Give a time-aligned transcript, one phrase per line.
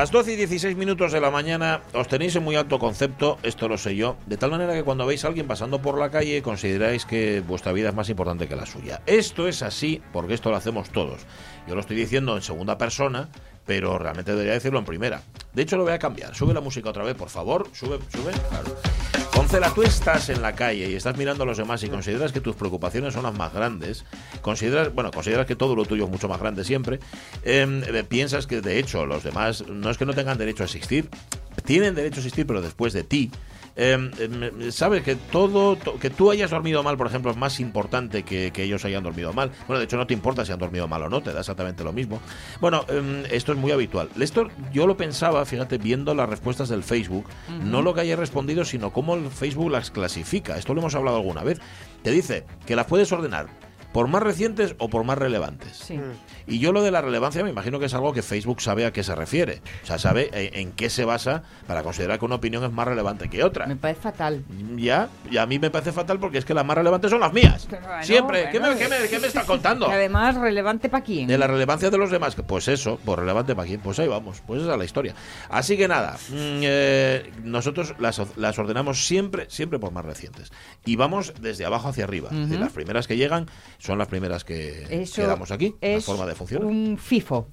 [0.00, 3.68] Las 12 y 16 minutos de la mañana os tenéis en muy alto concepto, esto
[3.68, 6.40] lo sé yo, de tal manera que cuando veis a alguien pasando por la calle
[6.40, 9.02] consideráis que vuestra vida es más importante que la suya.
[9.04, 11.26] Esto es así porque esto lo hacemos todos.
[11.68, 13.28] Yo lo estoy diciendo en segunda persona,
[13.66, 15.20] pero realmente debería decirlo en primera.
[15.52, 16.34] De hecho lo voy a cambiar.
[16.34, 17.68] Sube la música otra vez, por favor.
[17.74, 18.32] Sube, sube.
[19.40, 22.42] Concela, tú estás en la calle y estás mirando a los demás y consideras que
[22.42, 24.04] tus preocupaciones son las más grandes,
[24.42, 27.00] consideras, bueno, consideras que todo lo tuyo es mucho más grande siempre,
[27.42, 30.66] em, eh, piensas que de hecho los demás no es que no tengan derecho a
[30.66, 31.08] existir,
[31.64, 33.30] tienen derecho a existir, pero después de ti.
[34.70, 38.50] Sabes que todo to- que tú hayas dormido mal por ejemplo es más importante que,
[38.52, 39.50] que ellos hayan dormido mal.
[39.66, 41.82] Bueno de hecho no te importa si han dormido mal o no te da exactamente
[41.84, 42.20] lo mismo.
[42.60, 44.08] Bueno em, esto es muy habitual.
[44.18, 47.24] Esto yo lo pensaba fíjate viendo las respuestas del Facebook
[47.64, 50.56] no lo que haya respondido sino cómo el Facebook las clasifica.
[50.58, 51.60] Esto lo hemos hablado alguna vez.
[52.02, 53.46] Te dice que las puedes ordenar
[53.92, 55.98] por más recientes o por más relevantes Sí.
[56.46, 58.92] y yo lo de la relevancia me imagino que es algo que Facebook sabe a
[58.92, 59.62] qué se refiere.
[59.82, 62.86] O sea, sabe en, en qué se basa para considerar que una opinión es más
[62.86, 63.66] relevante que otra.
[63.66, 64.44] Me parece fatal.
[64.76, 67.32] Ya, y a mí me parece fatal porque es que las más relevantes son las
[67.32, 67.66] mías.
[67.68, 68.48] Bueno, Siempre.
[68.50, 69.88] ¿Qué, bueno, me, qué me- qué me estás contando?
[69.88, 71.26] Y además, relevante para quién.
[71.26, 74.42] De la relevancia de los demás, pues eso, pues relevante para quién, pues ahí vamos,
[74.46, 75.14] pues esa es la historia.
[75.48, 80.52] Así que nada, mm, eh, nosotros las, las ordenamos siempre, siempre por más recientes.
[80.84, 82.28] Y vamos desde abajo hacia arriba.
[82.30, 82.64] Es decir, Ujú.
[82.64, 83.46] las primeras que llegan
[83.80, 86.66] son las primeras que, Eso que damos aquí, la es forma de funcionar.
[86.66, 87.48] un FIFO.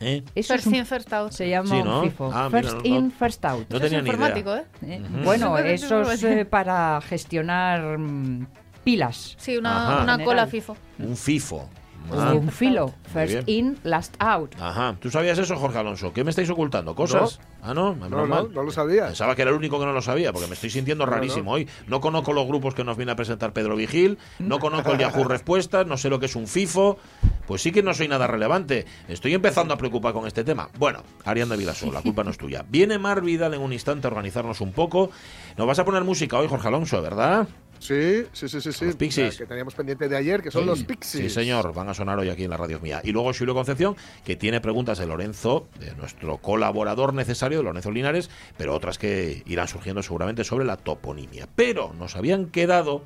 [0.00, 0.22] ¿Eh?
[0.34, 1.30] Eso First es un- in, first out.
[1.32, 2.00] se llama Sí, ¿no?
[2.00, 2.30] un FIFO.
[2.34, 3.66] Ah, mira, first no- in, first out.
[3.70, 4.14] No Eso es tenía ni idea.
[4.14, 4.64] informático, ¿eh?
[4.82, 5.22] Eh, Ujú.
[5.24, 8.46] Bueno, Eso es es eh, para gestionar mm,
[8.84, 9.34] pilas.
[9.38, 10.76] Sí, una, una cola FIFO.
[10.98, 11.68] Un FIFO.
[12.10, 12.32] Es Ah.
[12.34, 12.92] un filo.
[13.12, 14.54] First in, last out.
[14.60, 14.96] Ajá.
[15.00, 16.12] ¿Tú sabías eso, Jorge Alonso?
[16.12, 16.94] ¿Qué me estáis ocultando?
[16.94, 17.40] ¿Cosas?
[17.62, 18.48] Ah, no, No, no, mal.
[18.52, 19.06] no lo sabía.
[19.06, 21.16] Pensaba que era el único que no lo sabía, porque me estoy sintiendo No, no.
[21.16, 21.68] rarísimo hoy.
[21.86, 25.24] No conozco los grupos que nos viene a presentar Pedro Vigil, no conozco el Yahoo
[25.24, 26.98] Respuestas, no sé lo que es un FIFO.
[27.46, 28.86] Pues sí que no soy nada relevante.
[29.08, 30.68] Estoy empezando a preocupar con este tema.
[30.78, 32.64] Bueno, Arianda Vilasol, la culpa no es tuya.
[32.68, 35.10] Viene Mar Vidal en un instante a organizarnos un poco.
[35.56, 37.46] Nos vas a poner música hoy, Jorge Alonso, ¿verdad?
[37.82, 38.72] Sí, sí, sí, sí.
[38.72, 38.84] sí.
[38.84, 39.36] Los Pixies.
[39.36, 41.24] Que teníamos pendiente de ayer, que son los Pixies.
[41.24, 43.00] Sí, señor, van a sonar hoy aquí en la radio mía.
[43.02, 47.90] Y luego Julio Concepción, que tiene preguntas de Lorenzo, de nuestro colaborador necesario, de Lorenzo
[47.90, 51.48] Linares, pero otras que irán surgiendo seguramente sobre la toponimia.
[51.56, 53.02] Pero nos habían quedado.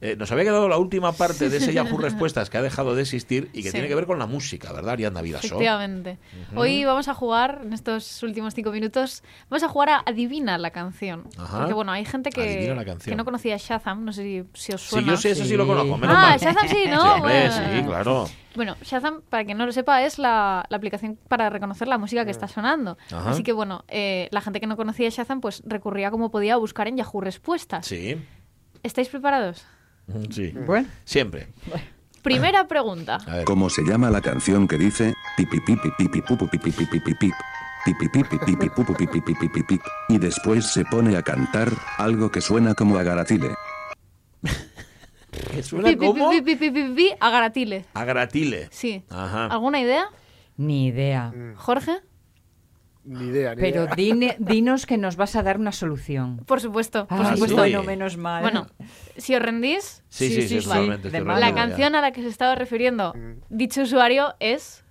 [0.00, 3.02] Eh, nos había quedado la última parte de ese Yahoo Respuestas que ha dejado de
[3.02, 3.72] existir y que Sí.
[3.72, 5.46] tiene que ver con la música, ¿verdad, Ariadna Vidaso?
[5.46, 6.18] Efectivamente.
[6.54, 10.70] Hoy vamos a jugar, en estos últimos cinco minutos, vamos a jugar a Adivina la
[10.70, 11.24] canción.
[11.38, 11.58] Ajá.
[11.58, 12.74] Porque bueno, hay gente que,
[13.16, 15.08] no conocía Shazam, no sé si, si os Sí, suena.
[15.08, 15.68] yo sé, ese sí lo Sí.
[15.70, 16.38] conozco, menos Ah, mal.
[16.38, 17.02] Shazam sí, ¿no?
[17.02, 17.54] Sí, hombre, Bueno.
[17.80, 18.28] sí, claro.
[18.54, 22.24] Bueno, Shazam, para quien no lo sepa, es la, la aplicación para reconocer la música
[22.24, 22.96] que está sonando.
[23.10, 23.30] Ajá.
[23.30, 26.56] Así que bueno, eh, la gente que no conocía Shazam pues recurría como podía a
[26.56, 27.86] buscar en Yahoo Respuestas.
[27.86, 28.16] Sí,
[28.82, 29.66] ¿Estáis preparados?
[30.30, 30.52] Sí.
[30.66, 31.48] Bueno, Siempre.
[32.22, 33.18] Primera pregunta.
[33.44, 35.14] ¿Cómo se llama la canción que dice?
[40.08, 43.54] Y después se pone a cantar algo que suena como agaratile.
[45.52, 46.32] ¿Que suena como?
[47.20, 47.84] Agaratile.
[47.94, 48.68] Agratile.
[48.72, 49.04] Sí.
[49.08, 49.46] Ajá.
[49.46, 50.08] ¿Alguna idea?
[50.56, 51.32] ni idea.
[51.56, 52.00] Jorge?
[53.06, 53.94] Ni idea, ni Pero idea.
[53.96, 56.38] dine- dinos que nos vas a dar una solución.
[56.46, 57.56] Por supuesto, por Ay, supuesto.
[57.56, 58.42] bueno, menos mal.
[58.42, 58.66] Bueno,
[59.16, 60.68] si os rendís, Sí, sí, sí, Sí,
[61.10, 61.40] de mal.
[61.40, 63.42] la canción a la que se estaba refiriendo Mm.
[63.48, 64.82] dicho usuario es...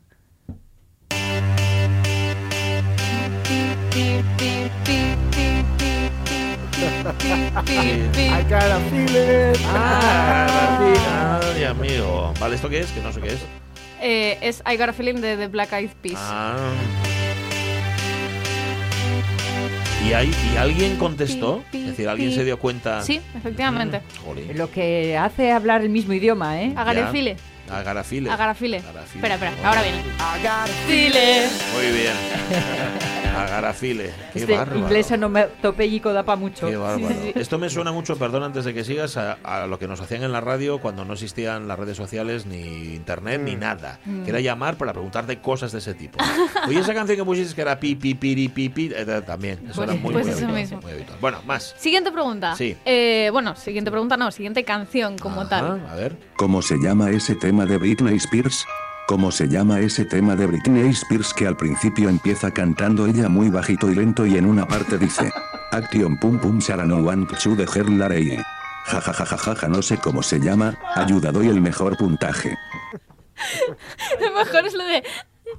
[8.28, 9.56] I got a feeling.
[9.68, 12.34] Ah, ay, amigo.
[12.40, 12.92] Vale, ¿esto qué es?
[12.92, 13.40] Que no sé qué es.
[14.02, 16.20] Eh, es I Got a Feeling de The Black Eyed Peas.
[16.20, 16.56] Ah.
[20.06, 21.64] ¿Y, hay, ¿Y alguien contestó?
[21.74, 23.02] Es decir, ¿alguien se dio cuenta?
[23.02, 24.02] Sí, efectivamente.
[24.24, 24.56] Jolín.
[24.56, 26.74] Lo que hace hablar el mismo idioma, ¿eh?
[26.76, 27.38] Agarefile.
[27.70, 28.30] Agarafile.
[28.30, 28.78] Agarafile.
[28.78, 28.78] Agarafile.
[29.16, 29.98] Espera, espera, ahora viene.
[29.98, 31.48] I got a File.
[31.74, 33.06] Muy bien.
[33.44, 34.12] Agarafile.
[34.34, 34.80] Qué Este bárbaro.
[34.80, 36.68] inglés onomatopéyico da para mucho.
[36.68, 37.16] Qué bárbaro.
[37.36, 40.24] Esto me suena mucho, perdón, antes de que sigas, a, a lo que nos hacían
[40.24, 43.44] en la radio cuando no existían las redes sociales, ni internet, Mm.
[43.46, 44.00] ni nada.
[44.24, 46.18] Que era llamar para preguntarte cosas de ese tipo.
[46.68, 49.60] Oye, esa canción que pusiste que era pi, pi, piri, pi, pi, eh, también.
[49.70, 50.82] Eso Pues- era muy, pues muy eso habitual, mismo.
[50.82, 51.18] muy habitual.
[51.22, 51.76] Bueno, más.
[51.78, 52.56] Siguiente pregunta.
[52.56, 52.76] Sí.
[52.86, 55.88] Eh, bueno, siguiente pregunta no, siguiente canción como Ajá, tal.
[55.90, 56.16] A ver.
[56.38, 58.66] ¿Cómo se llama ese tema de Britney Spears?
[59.08, 63.50] ¿Cómo se llama ese tema de Britney Spears que al principio empieza cantando ella muy
[63.50, 65.32] bajito y lento y en una parte dice
[65.72, 68.38] Action pum pum Sarah no want to the her larey"?
[68.86, 71.98] Ja ja ja ja ja ja no sé cómo se llama, ayuda doy el mejor
[71.98, 72.56] puntaje.
[74.22, 75.04] Lo mejor es lo de.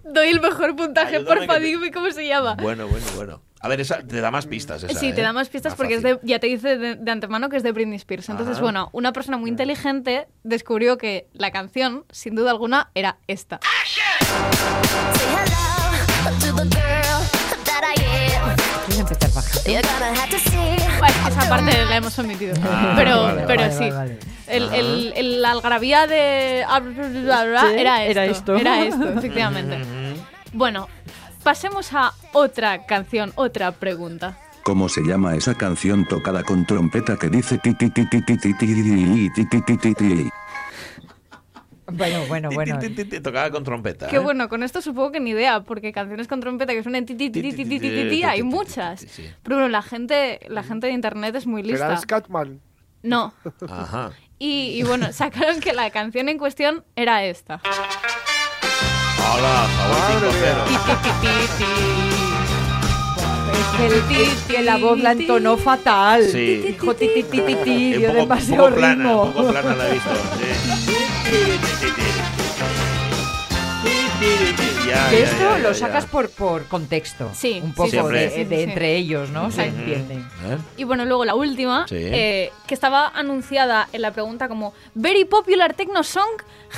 [0.05, 2.55] Doy el mejor puntaje, Ayúdame porfa, te- dime cómo se llama.
[2.55, 3.43] Bueno, bueno, bueno.
[3.67, 4.85] A ver, esa te da más pistas.
[4.85, 5.25] Esa, sí, te ¿eh?
[5.25, 7.65] da más pistas Más porque es de, ya te dice de, de antemano que es
[7.65, 8.29] de Britney Spears.
[8.29, 8.63] Entonces, Ajá.
[8.63, 13.59] bueno, una persona muy inteligente descubrió que la canción, sin duda alguna, era esta.
[13.59, 17.21] Say hello to the girl
[17.65, 18.01] that I
[18.37, 18.57] am.
[18.87, 19.31] Voy a empezar
[21.29, 22.55] esa parte la hemos omitido.
[22.65, 23.79] Ah, pero vale, pero vale, sí.
[23.91, 24.19] vale, vale.
[24.47, 26.61] El, el, el- la algarabía de.
[26.61, 28.21] era esto.
[28.21, 28.57] era esto.
[28.57, 29.79] Era esto, efectivamente.
[30.53, 30.89] Bueno,
[31.47, 34.37] pasemos a otra canción, otra pregunta.
[34.65, 38.37] ¿Cómo se llama esa canción tocada con trompeta que dice ti ti ti ti ti
[38.37, 40.29] ti ti ti ti ti ti ti ti?
[41.93, 42.79] Bueno, bueno, Ti, bueno.
[42.81, 44.09] ti, ti, ti, Tocaba con trompeta.
[44.09, 44.19] Que ¿eh?
[44.19, 47.31] bueno, con esto supongo que ni idea, porque canciones con trompeta que suenen ti ti
[47.31, 49.03] ti ti ti ti ti ti, ti, hay muchas.
[49.03, 49.31] Sí.
[49.45, 51.97] Pero bueno, la gente, la gente de internet es muy Era lista.
[51.97, 52.61] Scatman.
[53.05, 53.33] No.
[53.71, 54.11] Ajá.
[54.41, 57.61] Y, y bueno, sacaron que la canción en cuestión era esta.
[59.19, 60.65] Hola, Madre 5-0.
[60.67, 61.73] Ti, ti, ti, ti, ti.
[64.23, 66.25] Es que, la voz la entonó fatal.
[66.25, 66.57] Sí.
[66.67, 69.23] Dijo ti ti ti ti ti, Un dio poco, demasiado poco plana, ritmo.
[69.25, 70.11] un poco plana la he visto.
[70.11, 70.47] Sí.
[74.89, 76.11] Ya, Que ya, esto ya, lo ya, sacas ya.
[76.11, 77.31] por, por contexto.
[77.35, 78.63] Sí, Un poco sí, de, de sí.
[78.63, 79.51] entre ellos, ¿no?
[79.51, 79.79] Se Ujú.
[79.79, 80.15] entiende.
[80.15, 80.59] ¿Eh?
[80.79, 81.97] Y bueno, luego la última, Sí.
[81.99, 86.31] eh, que estaba anunciada en la pregunta como Very popular techno song,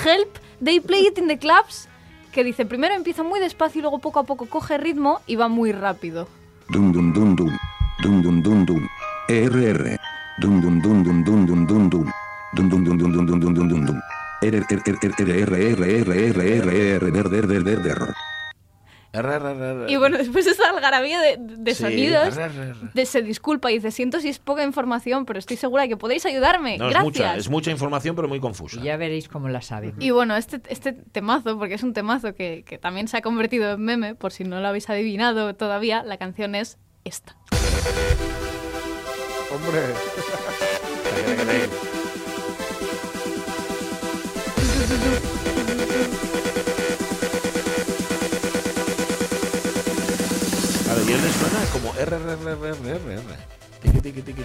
[0.04, 1.87] help, they play it in the clubs.
[2.32, 5.48] Que dice, primero empieza muy despacio y luego poco a poco coge ritmo y va
[5.48, 6.28] muy rápido.
[19.88, 22.36] Y bueno, después esa algarabía de, de Sí, sonidos,
[22.94, 25.96] de- se disculpa y dice, siento si es poca información, pero estoy segura de que
[25.96, 26.76] podéis ayudarme.
[26.78, 28.78] No, es mucha, es mucha información, pero muy confusa.
[28.80, 29.94] Y ya veréis cómo la saben.
[29.98, 33.72] Y bueno, este, este temazo, porque es un temazo que, que también se ha convertido
[33.72, 37.36] en meme, por si no lo habéis adivinado todavía, la canción es esta.
[39.50, 39.80] Hombre.
[51.08, 53.36] español le suena como RRRRR.
[53.80, 54.42] Tiki, tiki, tiki,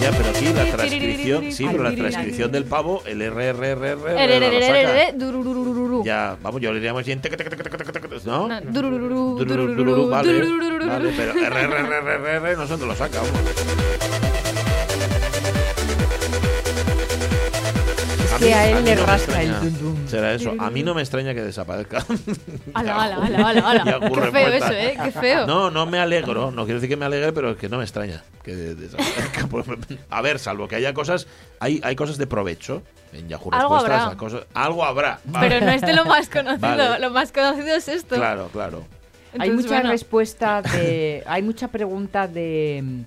[0.00, 5.14] ya, pero aquí la transcripción, sí, pero la transcripción del pavo, el RRRR.
[6.04, 7.22] Ya, vamos, yo le diríamos bien.
[8.24, 8.48] ¿No?
[10.10, 10.42] Vale,
[10.86, 14.65] vale, pero RRRR nosotros lo saca sacamos.
[18.36, 20.06] A que mí- a él le no rasca el dum.
[20.06, 20.54] Será eso.
[20.58, 22.04] A mí no me extraña que desaparezca.
[22.74, 23.84] Ala, ala, ala, ala, ala.
[23.84, 24.96] Ya Qué feo eso, ¿eh?
[25.02, 25.46] Qué feo.
[25.46, 26.50] No, no me alegro.
[26.50, 28.22] No quiero decir que me alegre, pero es que no me extraña.
[28.42, 29.48] Que desaparezca.
[30.10, 31.26] A ver, salvo que haya cosas.
[31.60, 34.08] Hay, hay cosas de provecho en Yahoo Algo habrá.
[34.10, 35.20] hay cosas- algo habrá.
[35.24, 35.48] vale.
[35.50, 36.60] Pero no es de lo más conocido.
[36.60, 36.98] Vale.
[37.00, 38.14] Lo más conocido es esto.
[38.16, 38.84] Claro, claro.
[39.38, 39.90] hay mucha bueno.
[39.90, 41.22] respuesta de.
[41.26, 43.04] Hay mucha pregunta de.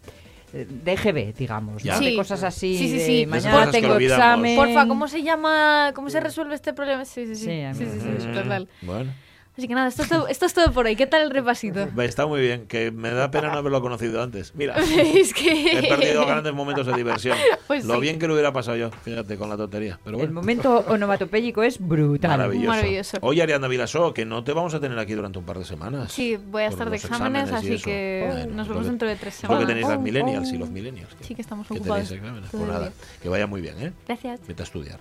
[0.51, 1.93] De EGB, digamos, Ya.
[1.93, 1.99] ¿no?
[1.99, 2.05] Sí.
[2.11, 2.77] de cosas así.
[2.77, 3.19] Sí, sí, sí.
[3.21, 4.55] De Mañana tengo examen.
[4.55, 5.91] Porfa, ¿cómo se llama?
[5.95, 7.05] ¿Cómo se resuelve este problema?
[7.05, 7.45] Sí, sí, sí.
[7.45, 8.67] Sí, a Sí, mí- sí, sí, es total.
[8.81, 9.11] Bueno.
[9.59, 10.95] Así que nada, esto es, todo, esto es todo por hoy.
[10.95, 11.81] ¿Qué tal el repasito?
[12.01, 14.55] Está muy bien, que me da pena no haberlo conocido antes.
[14.55, 15.79] Mira, es que...
[15.79, 17.37] he perdido grandes momentos de diversión.
[17.67, 17.99] Pues lo sí.
[18.01, 19.99] bien que lo hubiera pasado yo, fíjate, con la tontería.
[20.03, 22.31] Pero El momento onomatopéyico es brutal.
[22.31, 22.67] maravilloso.
[22.67, 23.17] Maravilloso.
[23.21, 26.11] Oye, Ariana Vilasó, que no te vamos a tener aquí durante un par de semanas.
[26.11, 29.35] Sí, voy a estar de exámenes, así que Bueno, nos vemos que- dentro de tres
[29.35, 29.67] es lo que semanas.
[29.67, 30.55] tenéis las Oh, millennials oh.
[30.55, 31.13] y los millennials.
[31.15, 32.07] que- Sí, que estamos que ocupados.
[32.07, 32.49] tenéis exámenes.
[32.49, 33.91] todo Pues nada, que vaya muy bien, ¿eh?
[34.07, 34.39] Gracias.
[34.47, 34.99] Vete a estudiar.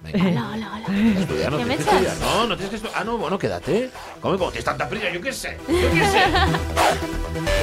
[0.00, 0.18] Venga.
[0.28, 0.98] Hola, hola, hola.
[1.20, 1.94] Estudiar, no ¿Ya me que echas?
[1.94, 2.16] estudiar.
[2.20, 3.00] No, no tienes que estudiar.
[3.00, 3.90] Ah, no, bueno, quédate.
[4.20, 5.10] ¿Cómo, cómo tienes tanta prisa?
[5.10, 5.56] Yo qué sé.
[5.68, 6.20] Yo qué sé.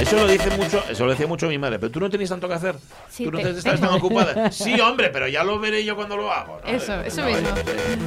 [0.00, 2.46] Eso lo dice mucho, eso lo decía mucho mi madre, pero tú no tenías tanto
[2.48, 2.76] que hacer.
[3.08, 4.50] Sí, tú no te- te estás tan ocupada.
[4.52, 6.60] Sí, hombre, pero ya lo veré yo cuando lo hago.
[6.64, 6.70] ¿no?
[6.70, 7.48] Eso, eso mismo.
[7.50, 7.98] vaya, eh.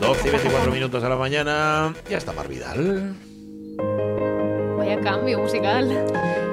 [0.00, 1.94] 12 y 24 minutos a la mañana.
[2.08, 3.14] Ya está Mar Vidal.
[4.78, 6.06] Vaya cambio musical.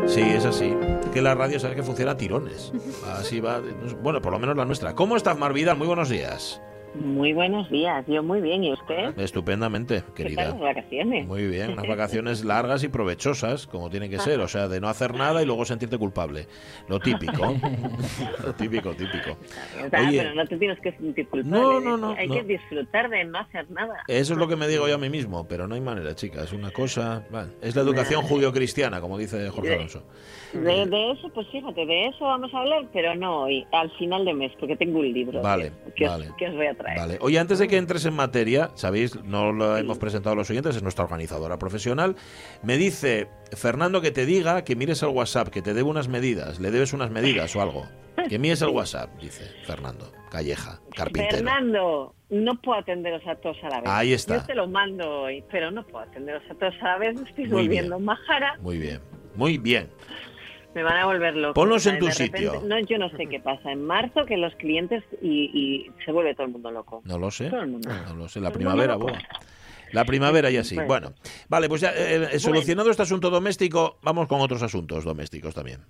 [0.08, 0.76] Sí, es así.
[1.04, 2.74] Es que la radio sabes que funciona a tirones.
[3.08, 3.62] Así va.
[4.02, 4.94] Bueno, por lo menos la nuestra.
[4.94, 5.78] ¿Cómo estás, Mar Vidal?
[5.78, 6.62] Muy buenos días.
[6.94, 9.18] Muy buenos días, yo muy bien, ¿y usted?
[9.18, 10.44] Estupendamente, ¿Qué querida.
[10.44, 11.26] tal las vacaciones?
[11.26, 14.90] Muy bien, unas vacaciones largas y provechosas, como tiene que ser, o sea, de no
[14.90, 16.48] hacer nada y luego sentirte culpable.
[16.90, 17.56] Lo típico.
[18.46, 19.38] Lo típico, típico.
[19.86, 20.18] O sea, Oye.
[20.18, 21.58] pero no te tienes que sentir culpable.
[21.58, 22.34] No, no, no, Hay no.
[22.36, 24.04] que disfrutar de no hacer nada.
[24.10, 26.44] Eso es lo que me digo yo a mí mismo, pero no hay manera, chica,
[26.44, 27.26] es una cosa...
[27.32, 30.04] bueno, es la educación judio-cristiana, como dice Jorge Alonso.
[30.52, 34.26] De, de eso, pues fíjate, de eso vamos a hablar, pero no hoy, al final
[34.26, 36.26] de mes, porque tengo un libro Vale, que, os- vale.
[36.38, 37.00] que os voy a traer.
[37.00, 37.18] Vale.
[37.22, 40.76] Oye, antes de que entres en materia, sabéis, no lo hemos presentado a los oyentes,
[40.76, 42.16] es nuestra organizadora profesional.
[42.64, 46.60] Me dice Fernando que te diga que mires el WhatsApp, que te debe unas medidas,
[46.60, 47.86] le debes unas medidas o algo.
[48.30, 51.38] Que mires el WhatsApp, dice Fernando Calleja, carpintero.
[51.38, 53.90] Fernando, no puedo atenderos a todos a la vez.
[53.90, 54.38] Ahí está.
[54.38, 57.20] Yo te lo mando hoy, pero no puedo atenderos a todos a la vez.
[57.22, 58.58] Estoy Muy volviendo majara.
[58.62, 59.02] Muy bien,
[59.36, 59.90] muy bien.
[60.74, 61.54] Me van a volver loco.
[61.54, 62.62] Ponlos en De tu repente- sitio.
[62.66, 63.72] No, yo no sé qué pasa.
[63.72, 67.02] En marzo que los clientes y, y se vuelve todo el mundo loco.
[67.06, 67.90] No lo sé, Todo el mundo.
[68.08, 68.40] no lo sé.
[68.40, 69.20] La Todo primavera, boa.
[69.92, 70.76] La primavera y así.
[70.76, 70.88] Bueno.
[70.88, 71.14] Bueno,
[71.50, 75.82] vale, pues ya eh, solucionado este asunto doméstico, vamos con otros asuntos domésticos también.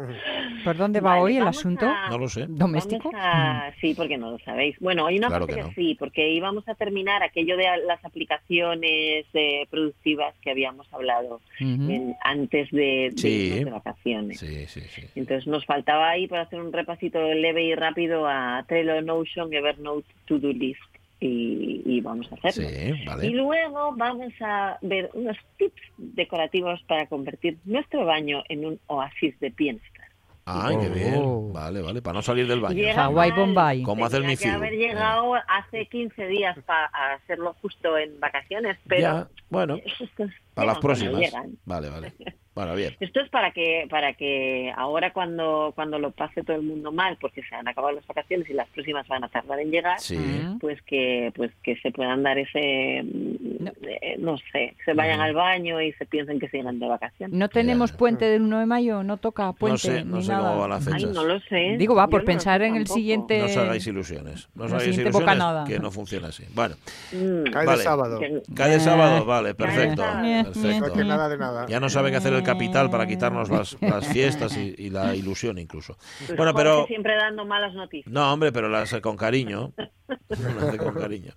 [0.64, 1.86] ¿Por dónde va Vale, hoy el asunto?
[1.86, 2.46] a- No lo sé.
[2.48, 3.10] ¿Doméstico?
[3.14, 4.76] A- Sí, porque no lo sabéis.
[4.80, 5.74] Bueno, hay una Claro parte que que, no.
[5.74, 11.90] sí, porque íbamos a terminar aquello de las aplicaciones eh, productivas que habíamos hablado Ujú.
[11.90, 13.64] en- antes de, de Sí.
[13.64, 14.38] de vacaciones.
[14.40, 15.02] Sí, sí, sí.
[15.14, 20.06] Entonces nos faltaba ahí para hacer un repasito leve y rápido a Trello, Notion, Evernote,
[20.26, 20.80] To-Do List
[21.20, 22.68] y, y vamos a hacerlo.
[22.70, 28.80] Sí, Y luego vamos a ver unos tips decorativos para convertir nuestro baño en un
[28.86, 30.06] oasis de bienestar.
[30.46, 31.14] Ay, qué bien.
[31.18, 31.50] Oh.
[31.52, 32.82] Vale, vale, para no salir del baño.
[32.94, 33.82] Hawái, mal, Bombay.
[33.82, 38.76] Como hace el tenía que haber llegado hace 15 días para hacerlo justo en vacaciones,
[38.88, 39.78] pero Ya, bueno,
[40.54, 41.20] para las próximas.
[41.20, 41.56] llegan.
[41.64, 42.12] Vale, vale.
[42.54, 42.96] Bueno, bien.
[43.00, 47.16] Esto es para que para que ahora cuando cuando lo pase todo el mundo mal,
[47.20, 50.18] porque se han acabado las vacaciones y las próximas van a tardar en llegar, Sí.
[50.60, 53.72] Pues que pues que se puedan dar ese mm, No.
[53.82, 57.36] eh, no sé, se vayan al baño y se piensen que sigan de vacaciones.
[57.38, 57.96] ¿No tenemos Ya.
[57.98, 59.02] puente del 1 de mayo?
[59.04, 60.48] ¿No toca puente No sé, no ni sé nada?
[60.50, 61.10] cómo van las Ay, fechas.
[61.12, 61.76] no lo sé.
[61.78, 64.48] Digo, va, Yo por pensar en el siguiente- No os hagáis ilusiones.
[64.54, 65.64] No os hagáis ilusiones bocanada.
[65.66, 66.44] que no funciona así.
[66.54, 66.74] Bueno,
[67.12, 67.78] Mm, Cae Vale.
[67.78, 68.20] de sábado.
[68.54, 68.80] cae de Eh.
[68.80, 70.02] sábado, vale, perfecto.
[70.02, 70.22] sábado.
[70.44, 70.86] perfecto.
[70.88, 71.66] No que nada de nada.
[71.68, 75.14] Ya no sabe qué hacer el capital para quitarnos las, las fiestas y, y la
[75.14, 75.96] ilusión incluso.
[76.18, 76.86] pues Bueno, Jorge pero...
[76.86, 78.12] siempre dando malas noticias.
[78.12, 79.72] No, hombre, pero las con cariño.
[80.28, 81.32] Las hace con cariño.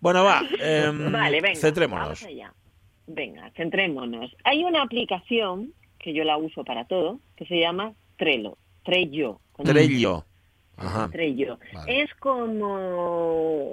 [0.00, 0.42] Bueno, va.
[0.60, 1.58] em, Vale, venga.
[1.58, 2.04] Centrémonos.
[2.06, 2.52] Vamos allá.
[3.08, 4.34] Venga, centrémonos.
[4.44, 8.56] Hay una aplicación que yo la uso para todo, que se llama Trello.
[8.84, 9.40] Trello.
[9.64, 10.24] Trello.
[10.76, 11.08] Ajá.
[11.10, 11.58] Trello.
[11.74, 12.02] Vale.
[12.02, 13.72] Es como...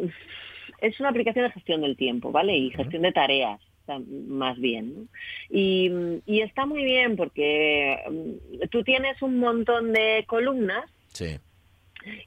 [0.81, 2.55] Es una aplicación de gestión del tiempo, ¿vale?
[2.57, 4.93] Y gestión de tareas, ta- más bien.
[4.95, 5.05] ¿no?
[5.49, 5.89] Y,
[6.25, 11.39] y está muy bien porque mm, tú tienes un montón de columnas Sí.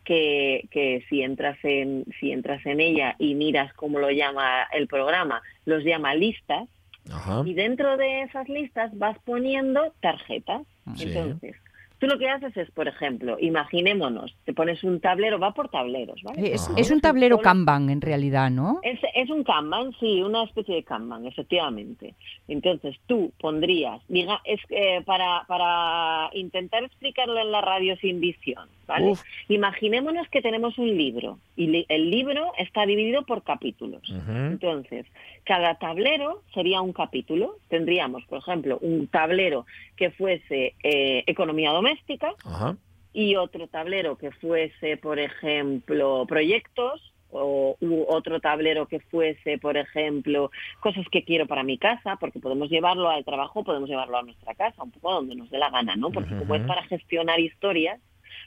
[0.05, 4.87] que, que si entras en si entras en ella y miras cómo lo llama el
[4.89, 6.69] programa, los llama listas
[7.11, 7.43] Ajá.
[7.45, 10.63] y dentro de esas listas vas poniendo tarjetas.
[10.97, 11.05] Sí.
[11.09, 11.57] Entonces,
[12.03, 16.21] tú lo que haces es, por ejemplo, imaginémonos, te pones un tablero, va por tableros,
[16.25, 16.53] ¿vale?
[16.53, 16.75] Es, Ajá.
[16.77, 18.81] es un tablero Kanban en realidad, ¿no?
[18.83, 22.15] Es, es un Kanban, sí, una especie de Kanban, efectivamente.
[22.49, 28.69] Entonces tú pondrías, diga, es eh, para, para intentar explicarlo en la radio sin visión,
[28.89, 29.11] ¿vale?
[29.13, 29.23] Uf.
[29.49, 34.03] Imaginémonos que tenemos un libro y li- el libro está dividido por capítulos.
[34.29, 35.07] Entonces,
[35.45, 37.57] cada tablero sería un capítulo.
[37.69, 42.77] Tendríamos, por ejemplo, un tablero que fuese eh, economía doméstica, Ajá.
[43.13, 49.77] y otro tablero que fuese, por ejemplo, proyectos o u otro tablero que fuese, por
[49.77, 54.23] ejemplo, cosas que quiero para mi casa, porque podemos llevarlo al trabajo, podemos llevarlo a
[54.23, 56.11] nuestra casa, un poco donde nos dé la gana, ¿no?
[56.11, 58.01] Porque como es para gestionar historias,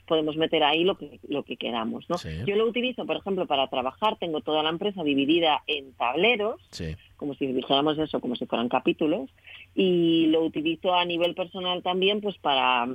[0.06, 2.16] podemos meter ahí lo que lo que queramos, ¿no?
[2.18, 2.30] Sí.
[2.46, 6.96] Yo lo utilizo, por ejemplo, para trabajar, tengo toda la empresa dividida en tableros, Sí.
[7.16, 9.28] como si dijéramos eso, como si fueran capítulos,
[9.74, 12.88] y lo utilizo a nivel personal también, pues para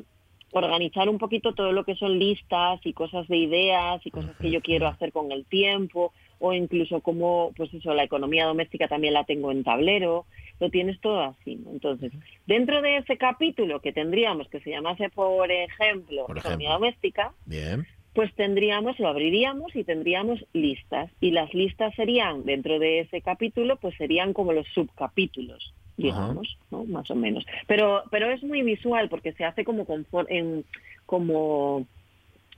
[0.53, 4.51] organizar un poquito todo lo que son listas y cosas de ideas y cosas que
[4.51, 6.11] yo quiero hacer con el tiempo
[6.41, 10.25] o incluso como pues eso la economía doméstica también la tengo en tablero
[10.59, 11.71] lo tienes todo así ¿no?
[11.71, 12.11] entonces
[12.45, 17.85] dentro de ese capítulo que tendríamos que se llamase por ejemplo Por economía doméstica Bien.
[18.13, 21.09] pues tendríamos, lo abriríamos y tendríamos listas.
[21.21, 26.83] Y las listas serían, dentro de ese capítulo, pues serían como los subcapítulos, digamos, ¿no?
[26.83, 27.45] Más o menos.
[27.67, 30.65] Pero, pero es muy visual porque se hace como confor- en,
[31.05, 31.87] como,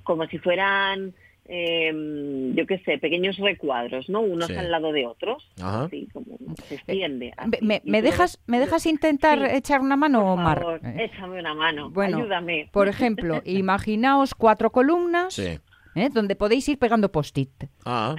[0.04, 1.14] como si fueran,
[1.46, 4.22] eh, yo qué sé, pequeños recuadros, ¿no?
[4.22, 4.56] Unos Sí.
[4.56, 5.44] al lado de otros.
[5.62, 5.84] Ajá.
[5.86, 7.34] Así como se extiende.
[7.48, 7.82] Ve- así.
[7.84, 9.56] ¿Me, dejas, ¿Me dejas intentar Sí.
[9.58, 10.60] echar una mano, Por Omar?
[10.60, 11.90] favor, Eh, échame una mano.
[11.90, 12.70] bueno, Ayúdame.
[12.72, 15.60] Por ejemplo, imaginaos cuatro columnas Sí.
[15.96, 16.10] ¿Eh?
[16.12, 17.50] donde podéis ir pegando post-it.
[17.86, 18.16] Ah,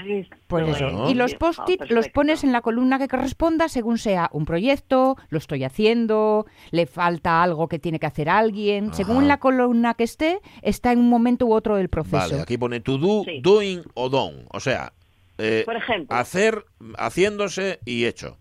[0.47, 0.85] Pues eso.
[0.85, 1.11] Bueno.
[1.11, 5.17] Y los Ah, post-it los pones en la columna que corresponda según sea un proyecto,
[5.31, 8.93] lo estoy haciendo, le falta algo que tiene que hacer alguien.
[8.95, 12.17] Según la columna que esté, está en un momento u otro del proceso.
[12.17, 13.41] vale, aquí pone to do, Sí.
[13.43, 14.45] doing o done.
[14.53, 14.93] O sea,
[15.39, 16.17] eh, Por ejemplo.
[16.17, 16.65] hacer,
[16.99, 18.37] haciéndose y hecho.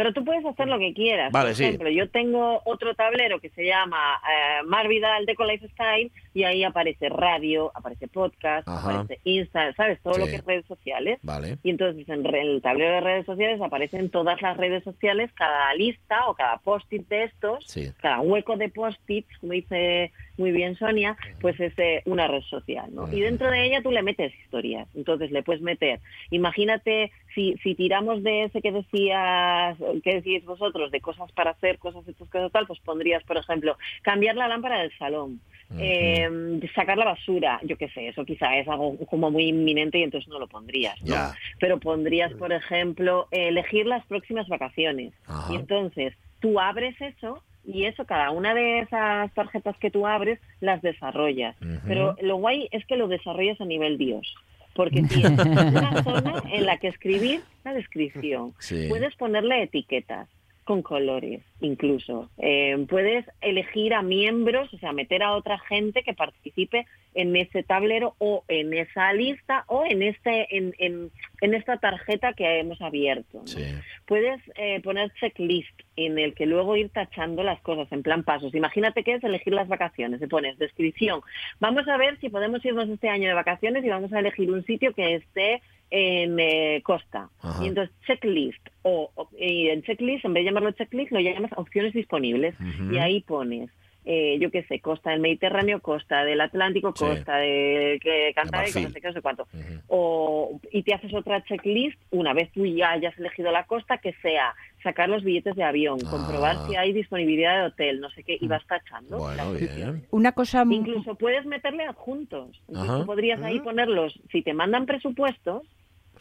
[0.00, 1.30] Pero tú puedes hacer lo que quieras.
[1.30, 1.64] Vale, Por sí.
[1.64, 6.64] ejemplo, yo tengo otro tablero que se llama eh, Mar Vidal Deco Lifestyle y ahí
[6.64, 8.80] aparece radio, aparece podcast, Ajá.
[9.00, 10.00] aparece Insta, ¿sabes?
[10.00, 11.18] Todo lo que es redes sociales.
[11.22, 11.58] Vale.
[11.62, 16.28] Y entonces en el tablero de redes sociales aparecen todas las redes sociales, cada lista
[16.28, 17.92] o cada post-it de estos, Sí.
[18.00, 22.88] cada hueco de post-its, como dice muy bien Sonia, pues es eh, una red social,
[22.94, 23.12] ¿no?
[23.12, 24.88] Y dentro de ella tú le metes historias.
[24.94, 30.90] Entonces le puedes meter, imagínate si, si tiramos de ese que decías, que decís vosotros,
[30.90, 34.80] de cosas para hacer, cosas hechas, cosas tal, pues pondrías, por ejemplo, cambiar la lámpara
[34.80, 35.40] del salón.
[35.78, 40.02] eh, sacar la basura, yo qué sé, eso quizá es algo como muy inminente y
[40.02, 41.00] entonces no lo pondrías.
[41.02, 41.14] ¿no?
[41.60, 45.12] Pero pondrías, por ejemplo, elegir las próximas vacaciones.
[45.50, 50.38] Y entonces tú abres eso y eso, cada una de esas tarjetas que tú abres,
[50.60, 51.56] las desarrollas.
[51.86, 54.34] Pero lo guay es que lo desarrollas a nivel Dios.
[54.74, 58.54] Porque tienes una zona en la que escribir la descripción.
[58.58, 58.86] Sí.
[58.88, 60.28] Puedes ponerle etiquetas
[60.70, 62.30] con colores, incluso.
[62.38, 67.64] Eh, puedes elegir a miembros, o sea, meter a otra gente que participe en ese
[67.64, 71.10] tablero o en esa lista o en este en, en,
[71.40, 73.38] en esta tarjeta que hemos abierto.
[73.38, 73.46] ¿no?
[73.48, 73.64] Sí.
[74.06, 78.54] Puedes eh, poner checklist en el que luego ir tachando las cosas en plan pasos.
[78.54, 80.20] Imagínate que es elegir las vacaciones.
[80.20, 81.20] Te pones descripción.
[81.58, 84.64] Vamos a ver si podemos irnos este año de vacaciones y vamos a elegir un
[84.64, 87.28] sitio que esté en eh, costa.
[87.40, 87.64] Ajá.
[87.64, 91.52] Y entonces checklist o, o- y en checklist, en vez de llamarlo checklist, lo llamas
[91.56, 92.54] opciones disponibles.
[92.92, 93.70] Y ahí pones
[94.06, 97.04] eh, yo qué sé, costa del Mediterráneo, costa del Atlántico, Sí.
[97.04, 98.82] costa de que Cantábrico, Marfil.
[98.84, 99.46] no sé qué, no sé cuánto.
[99.88, 104.14] O, y te haces otra checklist una vez tú ya hayas elegido la costa, que
[104.22, 106.10] sea sacar los billetes de avión, Ah.
[106.10, 109.18] comprobar si hay disponibilidad de hotel, no sé qué, y vas tachando.
[109.18, 110.06] Bueno, bien.
[110.10, 112.58] Una cosa Incluso puedes meterle adjuntos.
[112.68, 115.62] Entonces tú podrías ahí ponerlos, si te mandan presupuestos,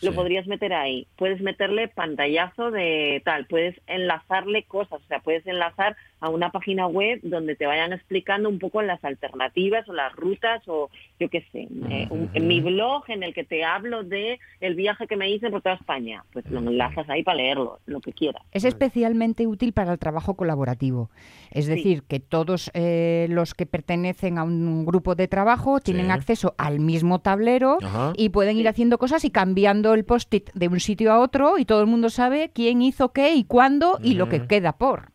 [0.01, 1.07] lo podrías meter ahí.
[1.17, 6.87] Puedes meterle pantallazo de tal, puedes enlazarle cosas, o sea, puedes enlazar a una página
[6.87, 11.45] web donde te vayan explicando un poco las alternativas o las rutas o yo qué
[11.51, 15.15] sé, eh, un- en mi blog en el que te hablo de el viaje que
[15.15, 18.43] me hice por toda España, pues lo enlazas ahí para leerlo, lo que quieras.
[18.51, 21.09] Es especialmente útil para el trabajo colaborativo.
[21.51, 21.71] Es Sí.
[21.71, 26.11] decir, que todos eh, los que pertenecen a un grupo de trabajo tienen Sí.
[26.11, 28.13] acceso al mismo tablero Ajá.
[28.17, 31.65] y pueden ir haciendo cosas y cambiando el post-it de un sitio a otro y
[31.65, 35.11] todo el mundo sabe quién hizo qué y cuándo y lo que queda por.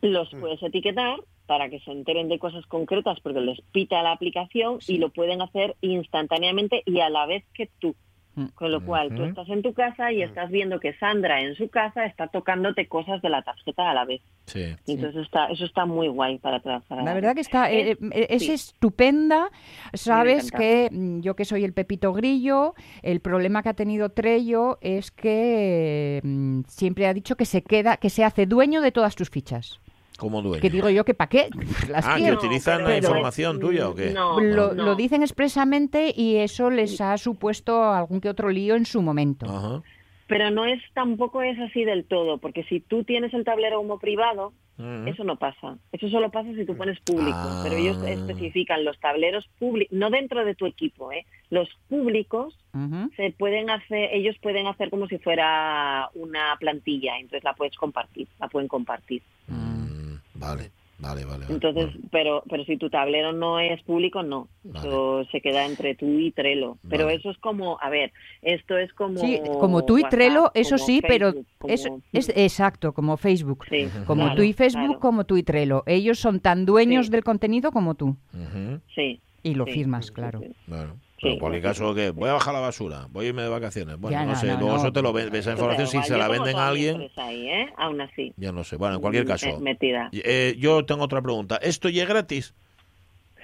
[0.00, 0.40] Los Mm.
[0.40, 4.98] puedes etiquetar para que se enteren de cosas concretas porque les pita la aplicación y
[4.98, 7.94] lo pueden hacer instantáneamente y a la vez que tú.
[8.34, 8.46] Mm.
[8.54, 9.30] Con lo cual, tú Ujú.
[9.30, 13.20] estás en tu casa y estás viendo que Sandra en su casa está tocándote cosas
[13.20, 14.20] de la tarjeta a la vez.
[14.46, 14.62] Sí.
[14.86, 17.02] Entonces está, eso está muy guay para trabajar.
[17.02, 18.52] La verdad que está, eh, Es- eh, es sí.
[18.52, 19.50] estupenda.
[19.94, 24.78] Sabes que mm, yo que soy el Pepito Grillo, el problema que ha tenido Trello
[24.82, 29.16] es que mm, siempre ha dicho que se queda, que se hace dueño de todas
[29.16, 29.80] tus fichas.
[30.18, 30.60] Como dueño.
[30.60, 31.48] Que digo yo que para qué
[31.88, 34.10] las ah, que utilizan la información tuya o qué?
[34.10, 34.84] No, lo, no.
[34.84, 39.46] lo dicen expresamente y eso les ha supuesto algún que otro lío en su momento.
[39.46, 39.82] Ajá.
[40.26, 43.98] Pero no es tampoco es así del todo, porque si tú tienes el tablero como
[43.98, 45.08] privado, Ujú.
[45.08, 45.76] Eso no pasa.
[45.90, 47.36] Eso solo pasa si tú pones público.
[47.36, 47.60] Ah.
[47.64, 51.26] Pero ellos especifican los tableros públicos, no dentro de tu equipo, ¿eh?
[51.50, 52.56] Los públicos
[53.16, 58.28] se pueden hacer, ellos pueden hacer como si fuera una plantilla, entonces la puedes compartir,
[58.38, 59.20] la pueden compartir.
[59.48, 59.77] Mm,
[60.38, 61.44] vale, vale, vale.
[61.44, 61.54] vale.
[61.54, 64.48] Entonces, pero pero si tu tablero no es público, no.
[64.74, 66.78] Eso se queda entre tú y Trello.
[66.88, 67.16] Pero Vale.
[67.18, 70.78] eso es como, a ver, esto es como Sí, como tú y WhatsApp, Trello, eso
[70.78, 73.64] sí, pero Facebook, es, como- es exacto, como Facebook.
[73.70, 75.00] Sí, Como claro, tú y Facebook, claro.
[75.00, 75.82] como tú y Trello.
[75.86, 77.12] Ellos son tan dueños Sí.
[77.12, 78.16] del contenido como tú.
[78.94, 79.20] Sí.
[79.42, 80.40] Y lo sí, firmas, sí, claro.
[81.18, 81.22] Sí.
[81.22, 83.48] Pero en cualquier bueno, caso, que voy a bajar la basura, voy a irme de
[83.48, 83.98] vacaciones.
[83.98, 84.78] Bueno, Ya, no, no, sé, no, luego no.
[84.78, 87.68] eso te lo ven, esa información, si se la venden a alguien, ahí, ¿eh?
[87.76, 88.32] Aún así.
[88.36, 88.76] ya no sé.
[88.76, 90.08] Bueno, en cualquier caso, Metida.
[90.12, 91.56] eh, yo tengo otra pregunta.
[91.62, 92.54] ¿Esto ya es gratis?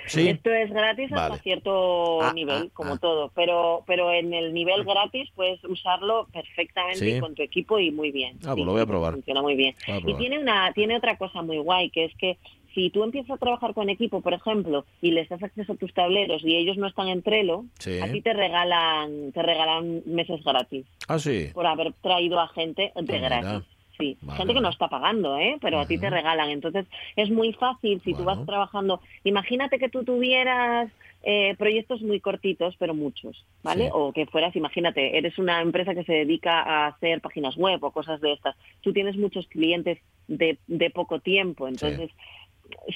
[0.07, 0.29] Sí.
[0.29, 1.23] Esto es gratis Vale.
[1.33, 2.99] hasta cierto Ah, nivel, ah, como ah.
[2.99, 7.21] todo, pero pero en el nivel gratis puedes usarlo perfectamente Sí.
[7.21, 8.37] con tu equipo y muy bien.
[8.45, 9.15] Ah, pues lo voy a probar.
[9.15, 9.75] Funciona muy bien.
[10.07, 12.37] Y tiene una tiene otra cosa muy guay, que es que
[12.75, 15.93] si tú empiezas a trabajar con equipo, por ejemplo, y les das acceso a tus
[15.95, 18.01] tableros y ellos no están en Trello, Sí.
[18.01, 21.49] a ti te regalan te regalan meses gratis Ah, sí.
[21.55, 23.41] por haber traído a gente de mira.
[23.41, 23.69] gratis.
[23.97, 25.57] Sí, Vale, gente que no está pagando, ¿eh?
[25.61, 26.51] Pero a ti te regalan.
[26.51, 26.85] Entonces
[27.15, 29.01] es muy fácil si tú vas trabajando.
[29.23, 30.91] Imagínate que tú tuvieras
[31.23, 33.85] eh, proyectos muy cortitos, pero muchos, ¿vale?
[33.85, 33.91] Sí.
[33.95, 37.93] O que fueras, imagínate, eres una empresa que se dedica a hacer páginas web o
[37.93, 38.57] cosas de estas.
[38.83, 42.11] Tú tienes muchos clientes de, de poco tiempo, entonces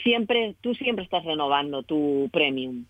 [0.02, 2.84] siempre, tú siempre estás renovando tu premium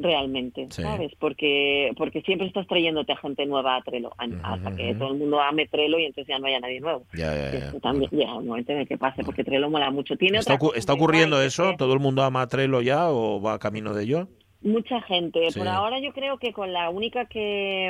[0.00, 0.80] realmente, Sí.
[0.82, 1.12] ¿sabes?
[1.18, 5.18] Porque porque siempre estás trayéndote a gente nueva a Trello, a- hasta que todo el
[5.18, 7.04] mundo ame Trello y entonces ya no haya nadie nuevo.
[7.12, 7.80] Ya, ya, ya.
[7.80, 10.16] también llega un momento en el que pase, porque Trello mola mucho.
[10.16, 11.70] Tiene ¿Está, otra está ocurriendo que eso?
[11.70, 14.28] es ¿Todo el mundo ama Trello ya o va camino de ello?
[14.62, 15.50] Mucha gente.
[15.50, 15.58] Sí.
[15.58, 17.88] Por ahora yo creo que con la única que...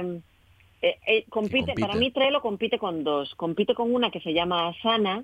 [0.80, 1.80] eh, eh, compite, compite.
[1.80, 3.34] para mí Trello compite con dos.
[3.36, 5.22] Compite con una que se llama Asana,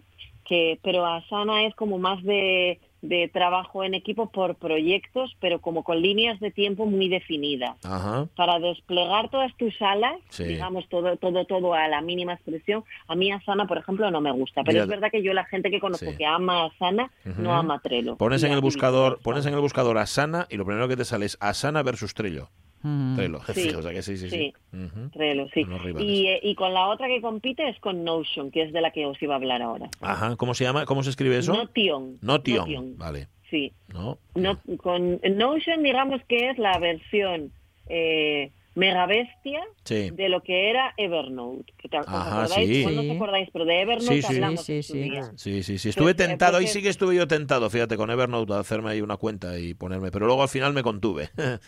[0.48, 5.84] que pero Asana es como más de, de trabajo en equipo por proyectos, pero como
[5.84, 7.76] con líneas de tiempo muy definidas.
[7.84, 8.26] Ajá.
[8.34, 10.44] para desplegar todas tus alas, Sí.
[10.44, 14.32] digamos todo todo todo a la mínima expresión, a mí Asana, por ejemplo, no me
[14.32, 16.16] gusta, pero Mira, es verdad que yo la gente que conozco sí.
[16.16, 18.16] que ama Asana no ama Trello.
[18.16, 21.26] Pones en el buscador, pones en el buscador Asana y lo primero que te sale
[21.26, 22.48] es Asana versus Trello.
[22.82, 23.16] Mm.
[23.16, 23.40] Trello.
[23.54, 23.68] Sí.
[23.70, 24.52] o sea que sí, sí, sí.
[24.70, 24.78] Sí.
[25.12, 25.66] Trello, sí.
[26.00, 28.90] Y, eh, y con la otra que compite es con Notion, que es de la
[28.92, 29.88] que os iba a hablar ahora.
[30.00, 30.36] Ajá.
[30.36, 30.84] ¿Cómo se llama?
[30.84, 31.52] ¿Cómo se escribe eso?
[31.52, 32.18] Notion.
[32.22, 32.56] Notion.
[32.58, 33.28] Notion, Vale.
[33.50, 33.72] Sí.
[33.92, 34.18] No.
[34.34, 37.50] No, con Notion digamos que es la versión
[37.88, 40.10] eh, mega bestia Sí.
[40.12, 41.72] de lo que era Evernote.
[41.78, 42.68] Que te, ¿os Ajá, acordáis?
[42.68, 42.82] sí.
[42.84, 43.12] Pues no os Sí.
[43.16, 44.34] acordáis, pero de Evernote Sí, sí.
[44.34, 45.10] hablamos Sí, sí, sí.
[45.36, 45.88] Sí, sí, sí.
[45.88, 48.90] Estuve Pues, eh, tentado, ahí sí que estuve yo tentado, fíjate, con Evernote, a hacerme
[48.90, 51.30] ahí una cuenta y ponerme, pero luego al final me contuve.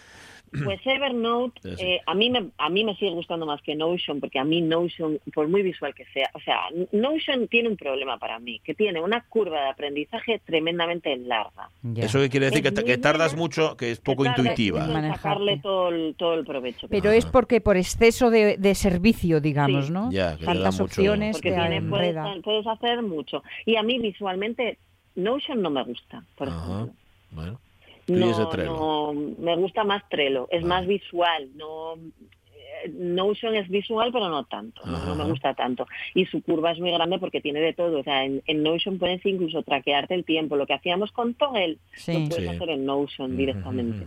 [0.64, 1.84] Pues Evernote, Sí, sí.
[1.84, 4.60] eh, a, mí me, a mí me sigue gustando más que Notion, porque a mí
[4.60, 6.60] Notion, por muy visual que sea, o sea,
[6.92, 11.70] Notion tiene un problema para mí, que tiene una curva de aprendizaje tremendamente larga.
[11.82, 12.04] Ya.
[12.06, 14.86] Eso que quiere decir Es que, que tardas mucho, que es poco Que intuitiva.
[15.14, 16.88] sacarle todo el, todo el provecho.
[16.88, 19.92] Pero es porque por exceso de, de servicio, digamos, Sí.
[19.92, 20.10] ¿no?
[20.10, 23.42] Ya, que da mucho- opciones porque te tiene, puedes, puedes hacer mucho.
[23.66, 24.78] Y a mí visualmente
[25.14, 26.58] Notion no me gusta, por Ajá.
[26.74, 26.94] ejemplo.
[27.30, 27.60] Bueno.
[28.08, 34.44] No, me gusta más Trello, es más visual, no eh, Notion es visual pero no
[34.44, 35.86] tanto, no, no me gusta tanto.
[36.14, 38.98] Y su curva es muy grande porque tiene de todo, o sea, en, en Notion
[38.98, 42.12] puedes incluso traquearte el tiempo, lo que hacíamos con Toggle Sí.
[42.12, 42.56] lo puedes Sí.
[42.56, 44.06] hacer en Notion directamente.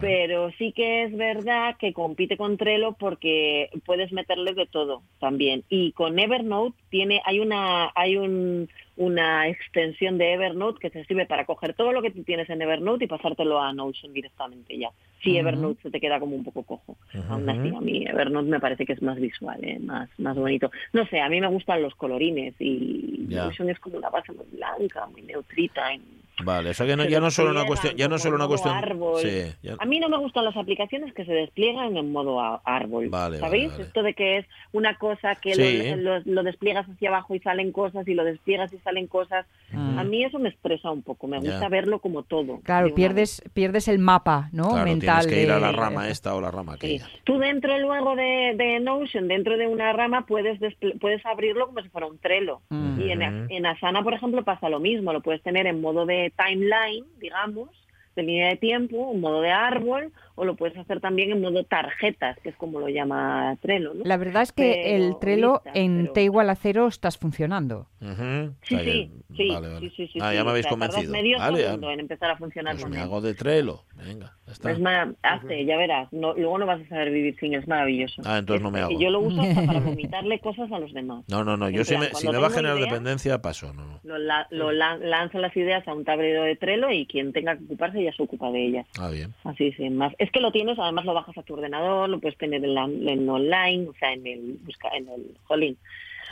[0.00, 5.64] Pero sí que es verdad que compite con Trello porque puedes meterle de todo también.
[5.68, 11.26] Y con Evernote tiene, hay una, hay un, una extensión de Evernote que te sirve
[11.26, 14.90] para coger todo lo que tú tienes en Evernote y pasártelo a Notion directamente ya.
[15.22, 15.36] Si.
[15.36, 16.96] Evernote se te queda como un poco cojo.
[17.14, 17.32] Ujú.
[17.32, 19.78] Aún así, a mí Evernote me parece que es más visual, ¿eh?
[19.80, 20.70] más, más bonito.
[20.92, 23.46] No sé, a mí me gustan los colorines y Ya.
[23.46, 25.94] Notion es como una base muy blanca, muy neutrita.
[25.94, 26.00] y-
[26.44, 28.46] Vale, o sea que no, se ya no solo una cuestión, ya no solo una
[28.46, 28.74] cuestión.
[28.76, 29.20] árbol.
[29.22, 33.08] Sí, ya- A mí no me gustan las aplicaciones que se despliegan en modo árbol.
[33.08, 33.68] Vale, ¿Sabéis?
[33.68, 33.82] vale, vale.
[33.84, 35.94] Esto de que es una cosa que Sí.
[35.96, 39.46] lo, lo- lo despliegas hacia abajo y salen cosas y lo despliegas y salen cosas.
[39.72, 39.98] Mm.
[39.98, 41.26] A mí eso me estresa un poco.
[41.26, 41.52] Me Ya.
[41.52, 42.60] gusta verlo como todo.
[42.64, 44.68] Claro, de una pierdes, pierdes el mapa, ¿no?
[44.70, 45.20] claro, Mental.
[45.20, 46.80] tienes que ir a la rama esta o la rama vez.
[46.82, 46.96] Sí.
[46.96, 47.08] aquella.
[47.24, 50.58] Tú dentro luego de, de Notion, dentro de una rama, puedes
[51.00, 52.60] puedes abrirlo como si fuera un Trello.
[52.68, 53.00] Mm.
[53.00, 55.12] Y en, en Asana, por ejemplo, pasa lo mismo.
[55.14, 57.70] Lo puedes tener en modo de timeline, digamos,
[58.14, 61.64] de línea de tiempo, en modo de árbol, o lo puedes hacer también en modo
[61.64, 63.92] tarjetas, que es como lo llama Trello.
[63.94, 64.04] ¿no?
[64.04, 67.18] La verdad es que Pero- el Trello listas, en pero- T igual a cero estás
[67.18, 67.88] funcionando.
[67.98, 69.80] Sí, o sea que- sí, sí, vale, vale.
[69.80, 70.36] sí, sí, sí, Ah, sí.
[70.36, 71.12] ya me O habéis sea, tardas convencido.
[71.12, 73.02] medio Vale, segundo ah, en empezar a funcionar pues con me él.
[73.02, 73.82] hago de Trello.
[73.96, 74.70] Venga, ya está.
[74.70, 76.12] Es ma- hazte, ya verás.
[76.12, 78.22] No, luego no vas a saber vivir sin, es maravilloso.
[78.24, 79.00] Ah, entonces no me Es- hago.
[79.00, 79.80] Yo lo uso hasta para
[80.14, 81.24] vomitarle cosas a los demás.
[81.28, 81.70] No, no, no.
[81.70, 83.72] Yo En si plan, me, si me va a generar idea- dependencia, paso.
[83.72, 84.00] No, no.
[84.04, 87.56] Lo, la- lo lan- lanzo las ideas a un tablero de Trello y quien tenga
[87.56, 88.86] que ocuparse ya se ocupa de ellas.
[89.00, 89.32] Ah, bien.
[89.44, 90.12] Así sin más.
[90.26, 92.84] Es que lo tienes, además lo bajas a tu ordenador, lo puedes tener en, la-
[92.84, 95.76] en online, o sea, en el busca, en el Jolín.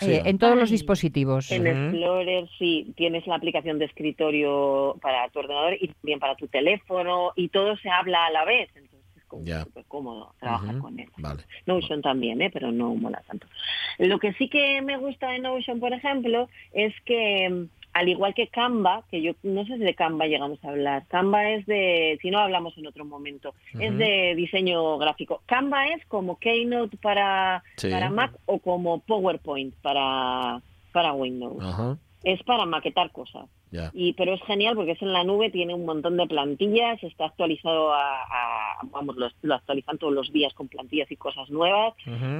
[0.00, 0.10] Sí.
[0.10, 1.52] Eh, en todos los dispositivos.
[1.52, 1.66] En.
[1.68, 7.30] Explorer sí, tienes la aplicación de escritorio para tu ordenador y también para tu teléfono
[7.36, 9.62] y todo se habla a la vez, entonces es como Ya.
[9.62, 11.08] súper cómodo trabajar con él.
[11.18, 11.42] Vale.
[11.66, 12.50] Notion también, ¿eh?
[12.52, 13.46] pero no mola tanto.
[13.98, 18.48] Lo que sí que me gusta de Notion, por ejemplo, es que al igual que
[18.48, 22.30] Canva, que yo no sé si de Canva llegamos a hablar, Canva es de, si
[22.30, 25.42] no hablamos en otro momento, es de diseño gráfico.
[25.46, 27.90] Canva es como Keynote para, Sí.
[27.90, 30.60] para Mac o como PowerPoint para,
[30.92, 31.62] para Windows.
[32.24, 33.46] Es para maquetar cosas.
[33.92, 37.26] Y, pero es genial porque es en la nube, tiene un montón de plantillas, está
[37.26, 41.92] actualizado a, a- vamos, lo, lo actualizan todos los días con plantillas y cosas nuevas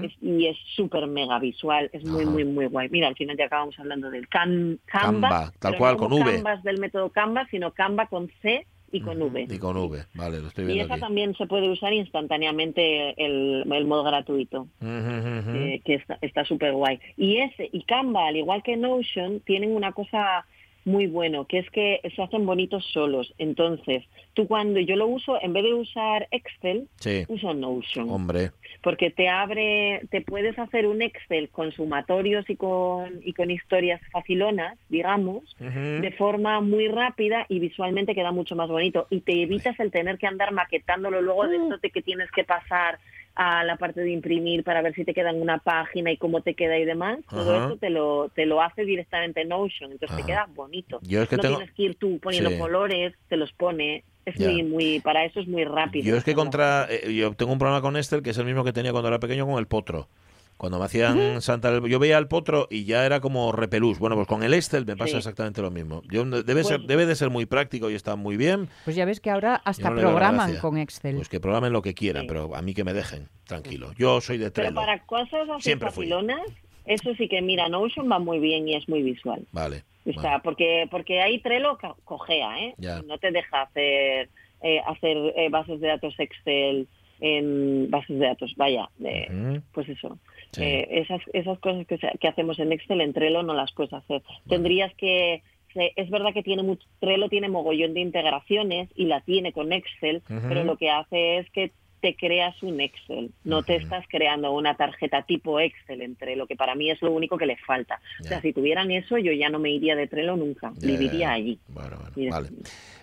[0.05, 2.89] es- y es súper mega visual, es muy, muy, muy guay.
[2.89, 6.33] Mira, al final ya acabamos hablando del can, Canva, Canva, tal cual, no con V.
[6.35, 9.47] Canvas del método Canva, sino Canva con C y con V.
[9.51, 10.05] Y con V.
[10.15, 11.01] Vale, lo estoy Y viendo esa aquí.
[11.03, 17.01] también se puede usar instantáneamente el, el modo gratuito, eh, que está está súper guay.
[17.17, 20.47] Y ese y Canva, al igual que Notion, tienen una cosa
[20.85, 23.33] muy bueno, que es que se hacen bonitos solos.
[23.39, 27.25] Entonces, tú cuando yo lo uso, en vez de usar Excel, Sí.
[27.29, 28.11] uso Notion.
[28.11, 28.51] Hombre.
[28.83, 34.01] Porque te abre, te puedes hacer un Excel con sumatorios y con, y con historias
[34.13, 39.07] facilonas, digamos, de forma muy rápida y visualmente queda mucho más bonito.
[39.11, 42.45] Y te evitas el tener que andar maquetándolo luego de esto de que tienes que
[42.45, 42.99] pasar
[43.37, 46.43] a la parte de imprimir para ver si te queda en una página y cómo
[46.43, 47.19] te queda y demás.
[47.29, 50.17] Todo eso te lo, te lo hace directamente en Notion, entonces Ajá.
[50.19, 51.01] te queda bonito.
[51.03, 52.59] Yo es que no tengo- tienes que ir tú poniendo Sí.
[52.59, 54.05] colores, te los pone.
[54.25, 54.49] Es Ya.
[54.49, 56.07] muy, muy, para eso es muy rápido.
[56.07, 56.87] Yo es que contra.
[56.89, 59.19] eh, yo tengo un problema con Excel que es el mismo que tenía cuando era
[59.19, 60.09] pequeño con el potro.
[60.57, 61.81] Cuando me hacían Santa.
[61.87, 63.99] Yo veía el potro y ya era como repelús.
[63.99, 65.17] Bueno, pues con el Excel me pasa Sí.
[65.19, 66.03] exactamente lo mismo.
[66.11, 68.69] Yo, debe, Pues- ser, debe de ser muy práctico y está muy bien.
[68.85, 71.17] Pues ya ves que ahora hasta no programan con Excel.
[71.17, 72.29] Pues que programen lo que quieran, Sí.
[72.29, 73.93] pero a mí que me dejen, tranquilo.
[73.99, 74.75] Yo soy de Pero Trello.
[74.77, 76.07] para cosas así Siempre fui.
[76.07, 76.41] facilonas,
[76.87, 79.45] eso sí que, mira, Notion va muy bien y es muy visual.
[79.53, 79.83] Vale.
[80.07, 80.21] O vale.
[80.21, 82.75] sea, porque, porque ahí Trello co- cojea, ¿eh?
[82.79, 83.03] Ya.
[83.03, 84.29] No te deja hacer,
[84.63, 86.87] eh, hacer eh, bases de datos Excel
[87.21, 89.63] en bases de datos, vaya, de- Ujú.
[89.73, 90.19] pues eso.
[90.55, 90.63] Sí.
[90.63, 94.23] Eh, esas, esas cosas que, que hacemos en Excel, en Trello no las puedes hacer.
[94.49, 95.43] Tendrías que...
[95.75, 100.23] Es verdad que tiene mucho, Trello tiene mogollón de integraciones y la tiene con Excel,
[100.29, 101.73] pero lo que hace es que
[102.05, 106.55] te creas un Excel, no te estás creando una tarjeta tipo Excel en Trello, que
[106.55, 107.99] para mí es lo único que le falta.
[108.21, 111.29] O sea, si tuvieran eso, yo ya no me iría de Trello nunca, Ya, viviría
[111.29, 111.59] ya, allí.
[111.69, 112.31] Bueno, bueno, Mira.
[112.33, 112.49] vale.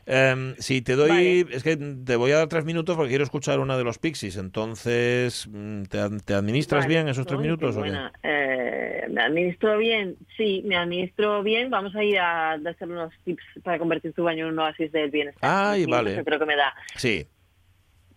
[0.06, 1.56] Em, si te doy, Vale.
[1.56, 4.38] es que te voy a dar tres minutos porque quiero escuchar una de los Pixies.
[4.38, 6.94] Entonces, mm, ¿te, ad- te administras Vale.
[6.96, 8.14] bien esos tres minutos o buena.
[8.22, 10.16] Eh, ¿Me administro bien?
[10.38, 11.70] Sí, me administro bien.
[11.72, 15.10] Vamos a ir a hacer unos tips para convertir tu baño en un oasis del
[15.10, 15.50] bienestar.
[15.74, 16.16] Ay, vale.
[16.16, 16.74] Yo creo que me da.
[16.96, 17.26] Sí,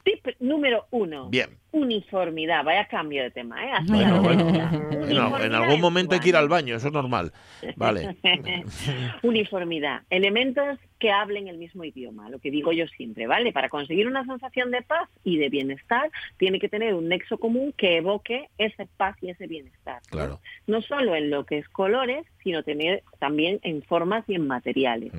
[0.04, 1.28] Tip número uno.
[1.30, 1.58] bien.
[1.72, 2.62] Uniformidad.
[2.62, 3.72] Vaya cambio de tema, ¿eh?
[3.88, 5.42] Bueno, bueno.
[5.42, 7.32] en algún momento hay que ir al baño, eso es normal.
[7.76, 8.16] Vale.
[9.22, 10.02] Uniformidad.
[10.10, 13.52] Elementos que hablen el mismo idioma, lo que digo yo siempre, ¿vale?
[13.52, 17.74] Para conseguir una sensación de paz y de bienestar, tiene que tener un nexo común
[17.76, 20.00] que evoque ese paz y ese bienestar.
[20.10, 20.40] Claro.
[20.66, 25.12] No solo en lo que es colores, sino tener también en formas y en materiales.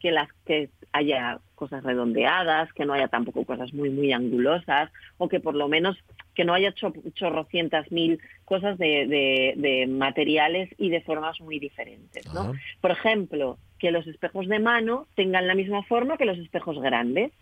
[0.00, 5.28] Que las que haya cosas redondeadas, que no haya tampoco cosas muy muy angulosas, o
[5.28, 5.96] que por lo menos
[6.34, 11.58] que no haya cho- chorrocientas mil cosas de, de- de materiales y de formas muy
[11.58, 12.54] diferentes, ¿no?
[12.80, 17.32] Por ejemplo, que los espejos de mano tengan la misma forma que los espejos grandes.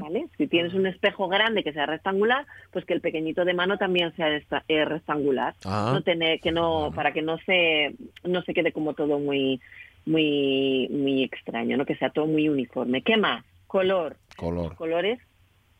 [0.00, 0.26] ¿vale?
[0.38, 4.14] Si tienes un espejo grande que sea rectangular, pues que el pequeñito de mano también
[4.16, 5.54] sea esta- eh, rectangular.
[5.64, 9.60] No tener que no para que no se no se quede como todo muy
[10.06, 11.84] muy muy extraño, ¿no?
[11.86, 13.02] Que sea todo muy uniforme.
[13.02, 13.44] ¿Qué más?
[13.66, 14.74] Color, Color.
[14.74, 15.18] colores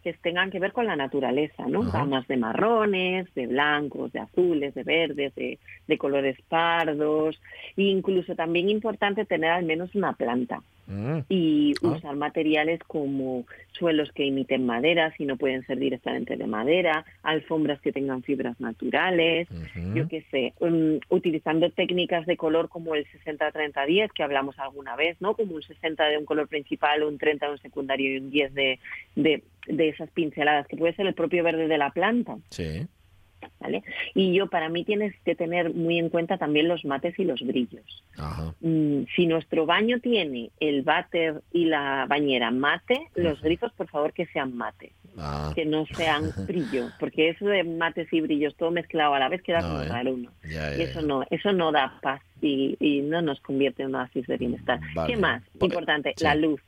[0.03, 1.83] que tengan que ver con la naturaleza, ¿no?
[1.83, 7.41] Gamas de marrones, de blancos, de azules, de verdes, de, de colores pardos.
[7.77, 11.21] E incluso también importante tener al menos una planta Mm.
[11.29, 11.89] y Ah.
[11.89, 17.81] usar materiales como suelos que imiten madera, si no pueden ser directamente de madera, alfombras
[17.81, 19.49] que tengan fibras naturales,
[19.95, 25.17] yo qué sé, um, utilizando técnicas de color como el 60-30-10 que hablamos alguna vez,
[25.21, 25.35] ¿no?
[25.35, 28.55] Como un 60 de un color principal, un 30 de un secundario y un 10
[28.55, 28.79] de,
[29.15, 32.37] de, de esas pinceladas, que puede ser el propio verde de la planta.
[32.51, 32.87] Sí.
[33.59, 33.83] ¿Vale?
[34.15, 37.41] Y yo, para mí, tienes que tener muy en cuenta también los mates y los
[37.41, 38.05] brillos.
[38.19, 38.55] Ajá.
[38.61, 44.13] Mm, si nuestro baño tiene el váter y la bañera mate, los grifos, por favor,
[44.13, 45.53] que sean mate, Ah.
[45.55, 49.43] que no sean brillo, porque eso de mates y brillos todo mezclado a la vez
[49.43, 50.13] queda No, como ¿eh?
[50.13, 50.31] uno.
[50.49, 53.95] Ya, Y eso no, eso no da paz y, y no nos convierte en un
[53.97, 54.81] oasis de bienestar.
[54.95, 55.13] Vale.
[55.15, 55.43] ¿Qué más?
[55.59, 56.25] Por- Importante, sí.
[56.25, 56.61] la luz.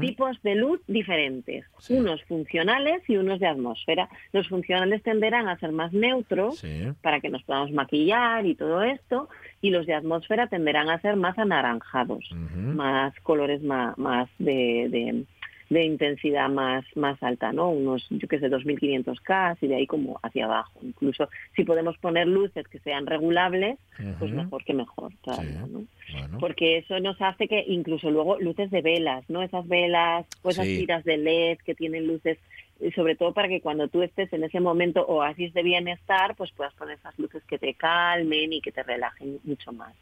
[0.00, 1.94] Tipos de luz diferentes, Sí.
[1.94, 4.08] unos funcionales y unos de atmósfera.
[4.32, 6.88] Los funcionales tenderán a ser más neutros Sí.
[7.02, 9.28] para que nos podamos maquillar y todo esto,
[9.60, 15.24] y los de atmósfera tenderán a ser más anaranjados, más colores más, más de, de,
[15.68, 17.70] de intensidad más, más alta, ¿no?
[17.70, 20.78] Unos, yo qué sé, 2500K y de ahí como hacia abajo.
[20.82, 23.78] Incluso si podemos poner luces que sean regulables,
[24.18, 25.70] pues mejor que mejor todavía, Sí.
[25.72, 25.84] ¿no?
[26.12, 26.38] Bueno.
[26.38, 29.42] porque eso nos hace que incluso luego luces de velas, ¿no?
[29.42, 30.78] Esas velas o esas Sí.
[30.78, 32.38] tiras de LED que tienen luces,
[32.78, 36.52] y sobre todo para que cuando tú estés en ese momento oasis de bienestar, pues
[36.52, 39.94] puedas poner esas luces que te calmen y que te relajen mucho más.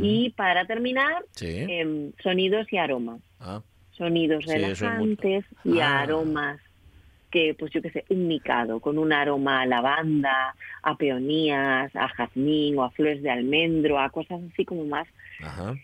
[0.00, 1.64] Y para terminar, Sí.
[1.68, 3.20] em, sonidos y aromas.
[3.38, 3.60] Ah.
[4.06, 6.00] Sonidos Sí, eso es muy- relajantes y Ah.
[6.00, 6.60] aromas
[7.30, 12.08] que, pues yo qué sé, un micado con un aroma a lavanda, a peonías, a
[12.08, 15.06] jazmín o a flores de almendro, a cosas así como más
[15.40, 15.74] Ajá.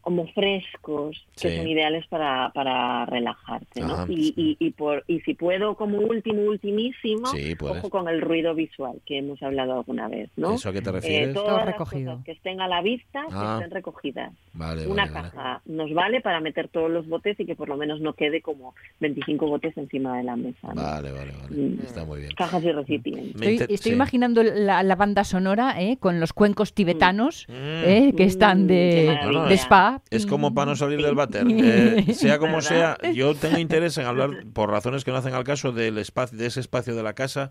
[0.00, 1.56] Como frescos que Sí.
[1.56, 3.94] son ideales para, para relajarte, ¿no?
[3.94, 4.06] Ajá.
[4.08, 7.78] Y, y, y, por, y si puedo, como último, ultimísimo, Sí, puedes.
[7.78, 10.54] ojo con el ruido visual que hemos hablado alguna vez, ¿no?
[10.54, 11.34] ¿Eso a qué te Eh, refieres?
[11.34, 12.10] todas Todo las recogido.
[12.12, 13.56] cosas que estén a la vista, Ah.
[13.58, 14.32] que estén recogidas.
[14.52, 15.30] Vale, Una vale, vale.
[15.30, 18.40] caja nos vale para meter todos los botes y que por lo menos no quede
[18.42, 20.68] como 25 botes encima de la mesa.
[20.74, 20.82] ¿no?
[20.82, 21.56] Vale, vale, vale.
[21.56, 21.80] Mm.
[21.84, 22.32] Está muy bien.
[22.36, 23.34] Cajas y recipientes.
[23.34, 23.92] Estoy, estoy sí.
[23.92, 25.96] imaginando la, la banda sonora ¿eh?
[25.98, 27.52] con los cuencos tibetanos Mm.
[27.84, 28.12] ¿eh?
[28.16, 30.02] que están Mm, qué de, de spa.
[30.10, 31.46] Es como para no salir del váter.
[31.50, 35.44] Eh, sea como sea, yo tengo interés en hablar, por razones que no hacen al
[35.44, 37.50] caso, del espacio, de ese espacio de la casa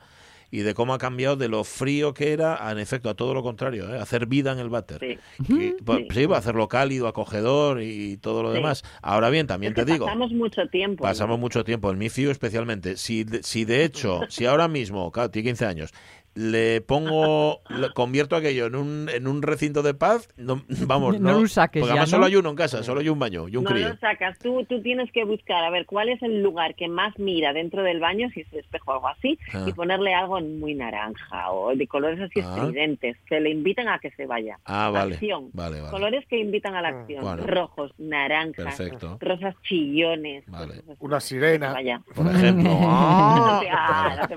[0.51, 3.33] y de cómo ha cambiado de lo frío que era a, en efecto, a todo
[3.33, 3.97] lo contrario, ¿eh?
[3.99, 4.99] hacer vida en el váter.
[4.99, 5.43] Sí.
[5.47, 6.07] Que, pues, Sí.
[6.11, 8.55] sí, va a hacerlo cálido, acogedor y todo lo Sí.
[8.57, 8.83] demás.
[9.01, 11.03] Ahora bien, también Es que te digo, pasamos mucho tiempo.
[11.03, 11.09] ¿no?
[11.09, 12.97] pasamos mucho tiempo, en mi FIU especialmente.
[12.97, 15.91] Si, de- si de hecho, si ahora mismo, claro, tiene 15 años,
[16.35, 17.61] le pongo,
[17.93, 21.81] convierto aquello en un, en un recinto de paz, no- vamos, No no, lo saques
[21.81, 22.15] porque ya, además ¿no?
[22.17, 23.89] solo hay uno en casa, solo hay un baño y un no crío.
[23.89, 27.17] lo sacas, tú, tú tienes que buscar a ver cuál es el lugar que más
[27.19, 29.65] mira dentro del baño, si es el espejo o algo así, Ah.
[29.67, 32.55] y ponerle algo muy naranja o de colores así Ah.
[32.57, 34.57] estridentes, que le invitan a que se vaya.
[34.65, 35.13] Ah, vale.
[35.15, 35.49] Acción.
[35.53, 35.91] Vale, vale.
[35.91, 37.21] Colores que invitan a la acción.
[37.23, 37.43] Bueno.
[37.45, 39.17] Rojos, naranjas, Perfecto.
[39.21, 40.43] rosas chillones.
[40.47, 40.73] Vale.
[40.75, 40.81] así.
[40.99, 41.75] Una sirena.
[42.15, 42.69] Por ejemplo.
[42.81, 43.61] ¡Ah!
[43.71, 44.27] ah.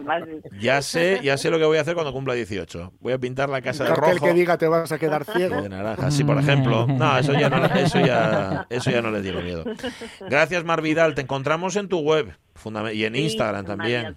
[0.61, 2.93] Ya sé, ya sé lo que voy a hacer cuando cumpla 18.
[3.01, 5.61] Voy a pintar la casa de rojo que diga te vas a quedar ciego.
[5.63, 6.11] de naranja.
[6.11, 6.87] Sí, por ejemplo.
[6.97, 9.65] No, eso ya no, eso ya, eso ya no les tiene miedo.
[10.29, 11.15] Gracias, Mar Vidal.
[11.15, 12.37] Te encontramos en tu web
[12.93, 14.15] y en Sí, Instagram también.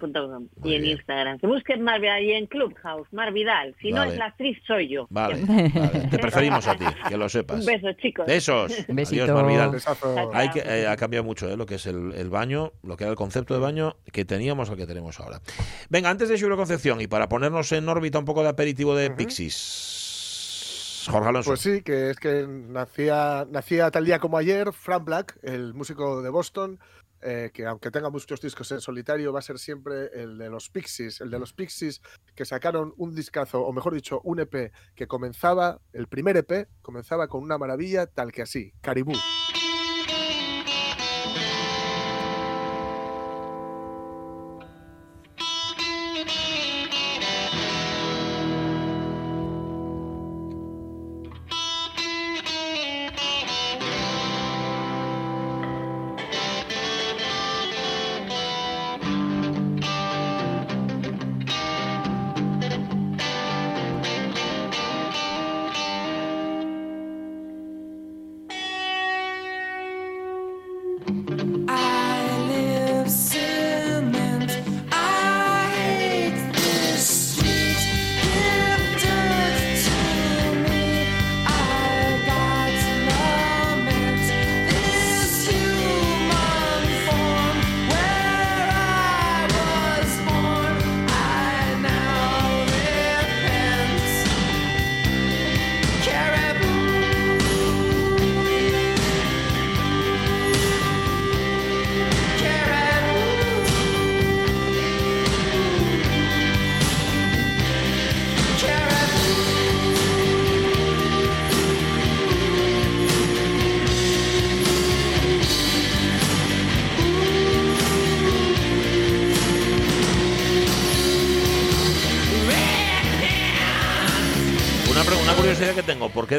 [0.64, 0.84] Y en bien.
[0.96, 1.38] Instagram.
[1.38, 3.74] Que busquen Mar Vidal y en Clubhouse, Mar Vidal.
[3.80, 4.06] Si Vale.
[4.06, 5.06] no es la actriz, soy yo.
[5.10, 6.08] Vale, vale.
[6.10, 7.60] Te preferimos a ti, que lo sepas.
[7.60, 8.26] Un beso, chicos.
[8.26, 8.72] Besos.
[8.88, 9.22] Besito.
[9.24, 9.70] Adiós, Mar Vidal.
[9.70, 10.14] Besazo.
[10.14, 10.30] Chao.
[10.34, 13.04] Hay que, eh, ha cambiado mucho eh, lo que es el, el baño, lo que
[13.04, 15.40] era el concepto de baño que teníamos al que tenemos ahora.
[15.88, 19.10] Venga, antes de Julio Concepción y para ponernos en órbita un poco de aperitivo de
[19.10, 21.50] Pixies, Jorge Alonso.
[21.50, 26.22] Pues sí, que es que nacía, nacía tal día como ayer Frank Black, el músico
[26.22, 26.78] de Boston,
[27.22, 30.70] eh, que aunque tenga muchos discos en solitario, va a ser siempre el de los
[30.70, 32.00] Pixies, el de los Pixies
[32.34, 37.28] que sacaron un discazo, o mejor dicho, un EP que comenzaba, el primer EP, comenzaba
[37.28, 39.12] con una maravilla tal que así, Caribú.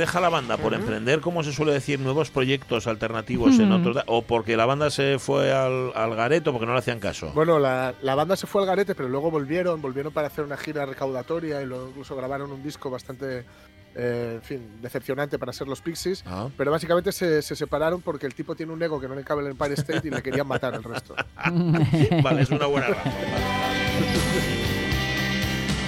[0.02, 0.58] Deja la banda?
[0.58, 3.98] ¿Por emprender, como se suele decir, nuevos proyectos alternativos en otros?
[4.08, 7.32] ¿O porque la banda se fue al, al gareto porque no le hacían caso?
[7.34, 10.58] Bueno, la, la banda se fue al garete, pero luego volvieron, volvieron para hacer una
[10.58, 13.46] gira recaudatoria y luego incluso grabaron un disco bastante,
[13.96, 16.24] eh, en fin, decepcionante para ser los Pixies.
[16.26, 16.50] Ah.
[16.58, 19.42] Pero básicamente se, se separaron porque el tipo tiene un ego que no le cabe
[19.42, 21.16] en el Empire State y le querían matar el resto.
[22.24, 23.12] Vale, es una buena razón.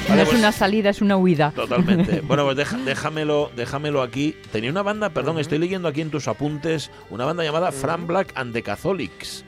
[0.09, 1.51] Vale, es pues- una salida, es una huida.
[1.55, 2.21] Totalmente.
[2.27, 4.35] Bueno, pues deja- déjamelo, déjamelo aquí.
[4.51, 8.31] Tenía una banda, perdón, estoy leyendo aquí en tus apuntes, una banda llamada Fran Black
[8.35, 9.43] and the Catholics.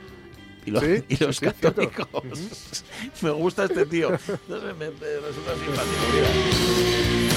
[0.65, 1.89] Y, los- Sí, y sí, los sí, es cierto.
[1.91, 2.83] católicos.
[3.21, 4.09] me gusta este tío.
[4.47, 6.05] No sé, me, me resulta simpático.
[6.13, 7.35] mira.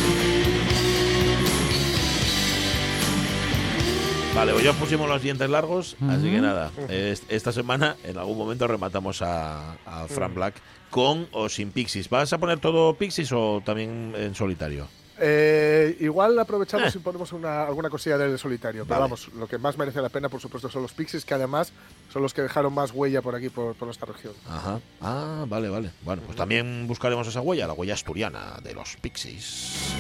[4.35, 8.19] Vale, pues ya os pusimos los dientes largos, así que nada, es- esta semana en
[8.19, 10.55] algún momento rematamos a, a Fran Black
[10.91, 12.09] con o sin Pixies.
[12.09, 14.89] ¿Vas a poner todo Pixies o también en solitario?
[15.21, 18.85] Eh, igual aprovechamos y ponemos una, alguna cosilla del solitario.
[18.85, 19.03] Pero Vale.
[19.03, 21.73] vamos, lo que más merece la pena, por supuesto, son los Pixies, que además
[22.13, 24.33] son los que dejaron más huella por aquí, por, por nuestra región.
[24.49, 24.81] Ajá.
[25.01, 25.91] Ah, vale, vale.
[26.03, 29.93] Bueno, pues también buscaremos esa huella, la huella asturiana de los Pixies.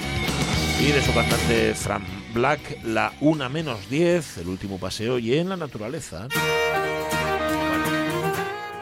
[0.80, 5.48] Y de su cantante Fran Black, la 1 menos 10, el último paseo y en
[5.48, 6.28] la naturaleza.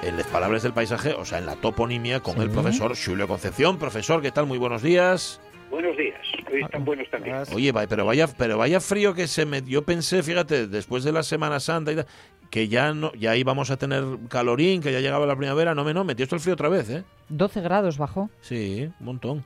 [0.07, 3.77] En las palabras del paisaje, o sea, en la toponimia con el profesor Julio Concepción.
[3.77, 4.47] Profesor, ¿qué tal?
[4.47, 5.41] Muy buenos días.
[5.69, 6.21] Buenos días.
[6.53, 7.39] Hoy están buenos también.
[7.53, 9.63] Oye, pero vaya, pero vaya frío que se me.
[9.63, 12.07] Yo pensé, fíjate, después de la Semana Santa y tal,
[12.51, 15.75] que ya no, ya íbamos a tener calorín, que ya llegaba la primavera.
[15.75, 17.03] No me no, metió esto el frío otra vez, ¿eh?
[17.31, 18.31] 12 grados bajó.
[18.43, 19.45] Sí, un montón.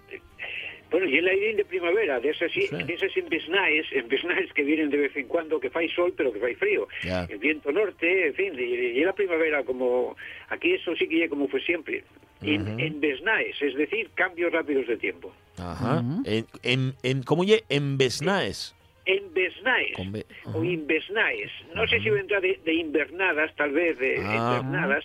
[0.91, 2.67] Bueno, y el aire de primavera, de esas, sí.
[2.71, 6.41] de esas invernales, invernales que vienen de vez en cuando, que fai sol, pero que
[6.41, 6.89] fai frío.
[7.05, 7.25] Ya.
[7.31, 8.63] El viento norte, en fin, y,
[8.99, 10.17] y la primavera como...
[10.49, 12.03] Aquí eso sí que ya como fue siempre.
[12.43, 12.81] En, Ujú.
[12.81, 15.33] invernales, es decir, cambios rápidos de tiempo.
[15.59, 16.03] Ajá.
[16.25, 17.63] en, en, en- ¿Cómo ye?
[17.69, 18.75] En Besnaes.
[19.07, 20.25] Invernales Con B.
[20.55, 21.51] o invernales.
[21.75, 24.59] No sé si vendrá de, de invernadas, tal vez, de Ah.
[24.63, 25.05] invernadas,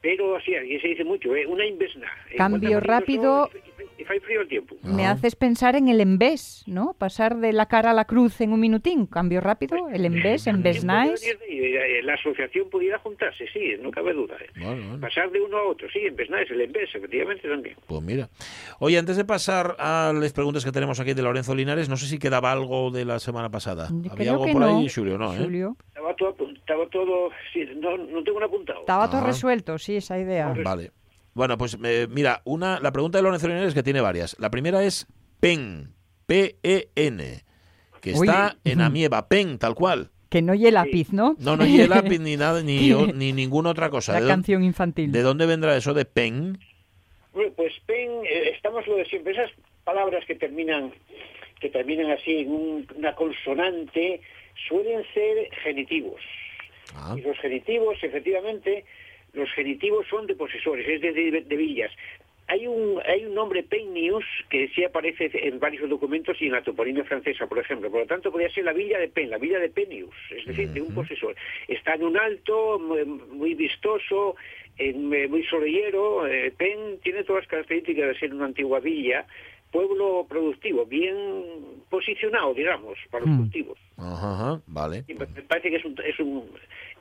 [0.00, 1.46] pero así, aquí se dice mucho, ¿eh?
[1.46, 2.10] una inverna.
[2.30, 3.50] En Cambio rápido.
[3.98, 4.76] Y, fai frío el tiempo.
[4.82, 6.94] Me haces pensar en el embés, ¿no?
[6.94, 9.06] Pasar de la cara a la cruz en un minutín.
[9.06, 11.38] Cambio rápido, el embés, embés nice.
[11.48, 14.36] Eh, La asociación pudiera juntarse, sí, no cabe duda.
[14.40, 14.50] ¿eh?
[14.56, 15.00] Bueno, bueno.
[15.00, 17.76] Pasar de uno a otro, sí, en Besnaes, el Embes, efectivamente también.
[17.86, 18.28] Pues mira.
[18.78, 22.06] Oye, antes de pasar a las preguntas que tenemos aquí de Lorenzo Linares, no sé
[22.06, 23.88] si quedaba algo de la semana pasada.
[23.90, 25.18] Yo ¿Había algo por no, ahí, Julio?
[25.18, 25.38] No, ¿eh?
[25.38, 25.76] Julio.
[25.88, 28.80] Estaba todo, estaba todo sí, no, no tengo un apuntado.
[28.80, 30.54] Estaba todo resuelto, sí, esa idea.
[30.62, 30.90] Vale.
[31.34, 34.36] Bueno, pues eh, mira, una, la pregunta de Lorenzo Linares es que tiene varias.
[34.38, 35.06] La primera es
[35.40, 35.92] PEN,
[36.26, 37.42] P-E-N,
[38.00, 38.26] que Uy.
[38.28, 40.10] está en Amieva, PEN, tal cual.
[40.30, 41.36] Que no lleve lápiz, ¿no?
[41.38, 44.12] No, no, el lápiz, ni nada, ni, o- ni ninguna otra cosa.
[44.12, 45.12] La ¿De, dónde, canción infantil.
[45.12, 46.58] de dónde vendrá eso de PEN?
[47.32, 49.50] Bueno, pues pen, eh, estamos lo de siempre, esas
[49.84, 50.92] palabras que terminan
[51.60, 54.20] que terminan así en un- una consonante
[54.68, 56.20] suelen ser genitivos.
[56.94, 58.84] Ah, Y los genitivos, efectivamente,
[59.34, 61.90] los genitivos son de posesores, es de, de- de villas.
[62.46, 66.62] Hay un, hay un nombre Peignius que sí aparece en varios documentos y en la
[66.62, 67.90] toponimia francesa, por ejemplo.
[67.90, 70.68] Por lo tanto, podría ser la villa de Pen, la villa de Penius, es decir,
[70.70, 71.34] de un posesor.
[71.68, 74.36] Está en un alto, muy, muy vistoso,
[74.76, 76.26] en- eh, muy solellero.
[76.26, 79.26] Eh, Pen tiene todas las características de ser una antigua villa,
[79.74, 81.14] pueblo productivo, bien
[81.90, 83.76] posicionado, digamos, para los cultivos.
[83.96, 85.04] ajá, ajá, vale.
[85.08, 86.44] Y me parece que es un, es un,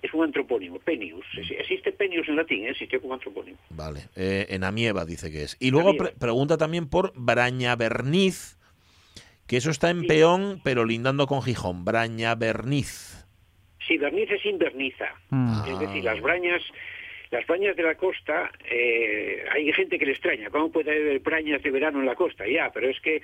[0.01, 1.25] es un antropónimo, Penius.
[1.37, 2.71] Existe Penius en latín, ¿eh?
[2.71, 3.57] existió como antropónimo.
[3.69, 5.55] Vale, eh, en Amieva dice que es.
[5.59, 8.57] Y luego pre- pregunta también por Brañaberniz,
[9.47, 11.85] que eso está en Peón, pero lindando con Gijón.
[11.85, 13.19] Brañaberniz.
[13.87, 15.05] Sí, verniz es inverniza.
[15.29, 15.61] Mm.
[15.67, 16.61] Es decir, las brañas,
[17.33, 20.49] las brañas de la costa, eh, hay gente que le extraña.
[20.51, 22.47] ¿Cómo puede haber brañas de verano en la costa?
[22.47, 23.15] Ya, pero es que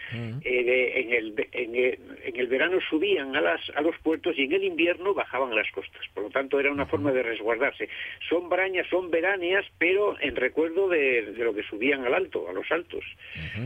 [0.43, 4.35] eh, de- en, el, en, el, en el verano subían a, las, a los puertos
[4.37, 6.01] y en el invierno bajaban a las costas.
[6.13, 7.87] Por lo tanto, era una forma de resguardarse.
[8.27, 12.53] Son brañas, son veráneas, pero en recuerdo de, de lo que subían al alto, a
[12.53, 13.05] los altos.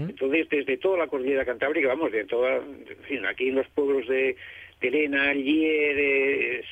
[0.10, 4.08] Entonces, desde toda la cordillera cantábrica, vamos, de toda, en fin, aquí en los pueblos
[4.08, 4.36] de,
[4.82, 6.64] de Lena, Allier, eh,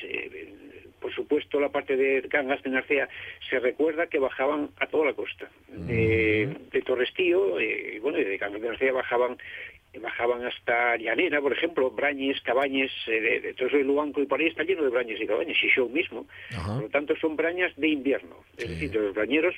[1.02, 3.10] por supuesto la parte de Cangas de Narcea,
[3.50, 5.50] se recuerda que bajaban a toda la costa.
[5.68, 9.38] De, de Torrestío, eh, y bueno, de Cangas de Narcea bajaban
[10.00, 14.26] bajaban hasta Llanera, por ejemplo, Brañes, Cabañes, eh, de, de todo eso de Luanco y
[14.26, 16.28] por ahí está lleno de Brañes y Cabañes, y show mismo.
[16.66, 19.54] Por lo tanto, son brañas de invierno, es decir, de los brañeros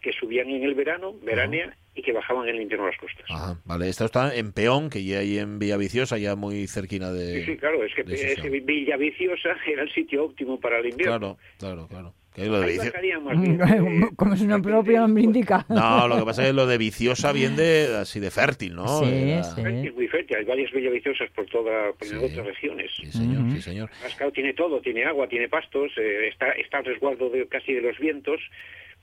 [0.00, 3.24] que subían en el verano, veranea, y que bajaban en el invierno a las costas.
[3.28, 3.88] Ajá, vale.
[3.88, 7.40] Esto está en Peón, que ya hay en Villaviciosa, ya muy cerquina de...
[7.40, 8.64] Sí, sí, claro, es que de ese Sesión.
[8.64, 11.18] Villa Viciosa era el sitio óptimo para el invierno.
[11.18, 12.14] Claro, claro, claro.
[12.38, 13.60] Que lo de más bien.
[13.60, 15.66] eh, Como su propio nombre indica.
[15.68, 19.00] No, lo que pasa es que lo de Viciosa viene de, así de fértil, ¿no?
[19.00, 19.60] Sí, Era- sí.
[19.60, 22.92] Es muy fértil, hay varias villaviciosas por toda por en otras regiones.
[22.94, 23.90] Sí, señor, sí, señor.
[24.16, 27.80] Claro, tiene todo, tiene agua, tiene pastos, eh, está, está al resguardo de, casi de
[27.80, 28.40] los vientos,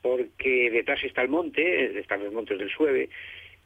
[0.05, 3.09] porque detrás está el monte, están los montes del Sueve,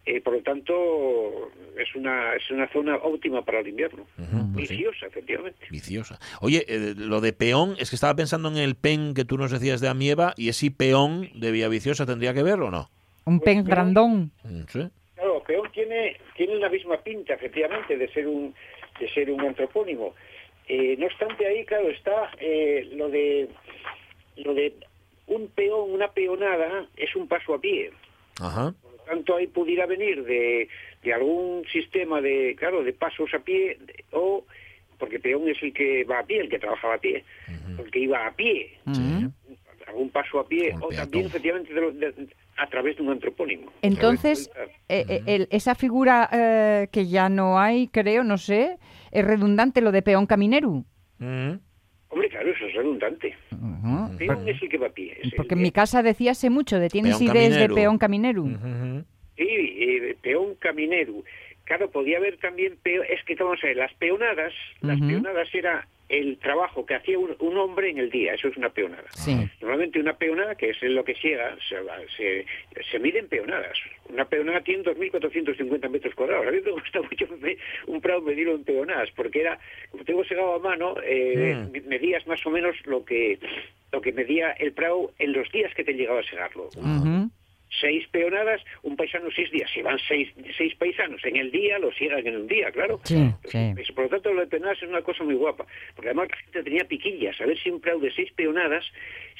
[0.06, 4.06] eh, por lo tanto es una, es una zona óptima para el invierno.
[4.54, 4.78] Pues sí.
[4.78, 5.68] Viciosa, efectivamente.
[5.70, 6.18] Viciosa.
[6.40, 9.52] Oye, eh, lo de peón, es que estaba pensando en el pen que tú nos
[9.52, 12.90] decías de Amieva, y ese peón de Villaviciosa tendría que ver o no.
[13.26, 14.32] Un pen grandón.
[14.46, 14.88] Mm, Sí.
[15.16, 18.56] Claro, Peón tiene, tiene la misma pinta, efectivamente, de ser un,
[18.98, 20.16] de ser un antropónimo.
[20.70, 23.50] Eh, no obstante, ahí, claro, está eh, lo de
[24.38, 24.74] lo de
[25.30, 27.92] un peón, una peonada, es un paso a pie.
[28.42, 28.74] Ajá.
[28.82, 30.68] Por lo tanto, ahí pudiera venir de,
[31.04, 34.46] de algún sistema de, claro, de pasos a pie, de- o
[34.98, 37.24] porque peón es el que va a pie, el que trabajaba a pie,
[37.80, 38.78] el que iba a pie,
[39.88, 42.28] algún paso a pie, o también, efectivamente, de lo- de-
[42.58, 43.72] a través de un antropónimo.
[43.82, 44.52] Entonces,
[44.90, 48.78] eh, eh, el- esa figura eh, que ya no hay, creo, no sé,
[49.12, 50.84] es redundante lo de peón caminero.
[51.20, 53.36] Hombre, claro, eso es redundante.
[53.62, 54.18] Ujú.
[54.18, 55.14] Peón es el que va a pie.
[55.20, 57.98] es el Porque en mi casa decía hace mucho de tienes Peón ideas de peón
[57.98, 58.44] caminero.
[59.38, 61.14] Sí, eh, peón caminero.
[61.66, 65.88] Claro, podía haber también, peo- es que vamos a ver, las peonadas, las peonadas era
[66.10, 69.06] el trabajo que hacía un, un hombre en el día, eso es una peonada.
[69.12, 69.36] Sí.
[69.62, 71.78] Normalmente una peonada, que es lo que llega, se,
[72.18, 72.46] se,
[72.92, 73.78] se mide en peonadas.
[74.10, 76.48] Una peonada tiene 2.450 metros cuadrados.
[76.48, 77.58] A mí me gusta mucho me-
[77.88, 79.60] un prado medirlo en peonadas, porque era,
[79.92, 81.88] como tengo segado a mano, eh, Mm.
[81.88, 83.38] medías más o menos lo que
[83.92, 86.70] lo que medía el prado en los días que te llegaba a segarlo.
[87.82, 89.70] Seis peonadas, un paisano seis días.
[89.74, 93.00] Si van seis, seis paisanos en el día, lo siegan en un día, claro.
[93.04, 93.74] Sí, sí.
[93.94, 95.66] Por lo tanto, lo de peonadas es una cosa muy guapa.
[95.96, 97.40] Porque además la gente tenía piquillas.
[97.40, 98.84] A ver si un prado de seis peonadas,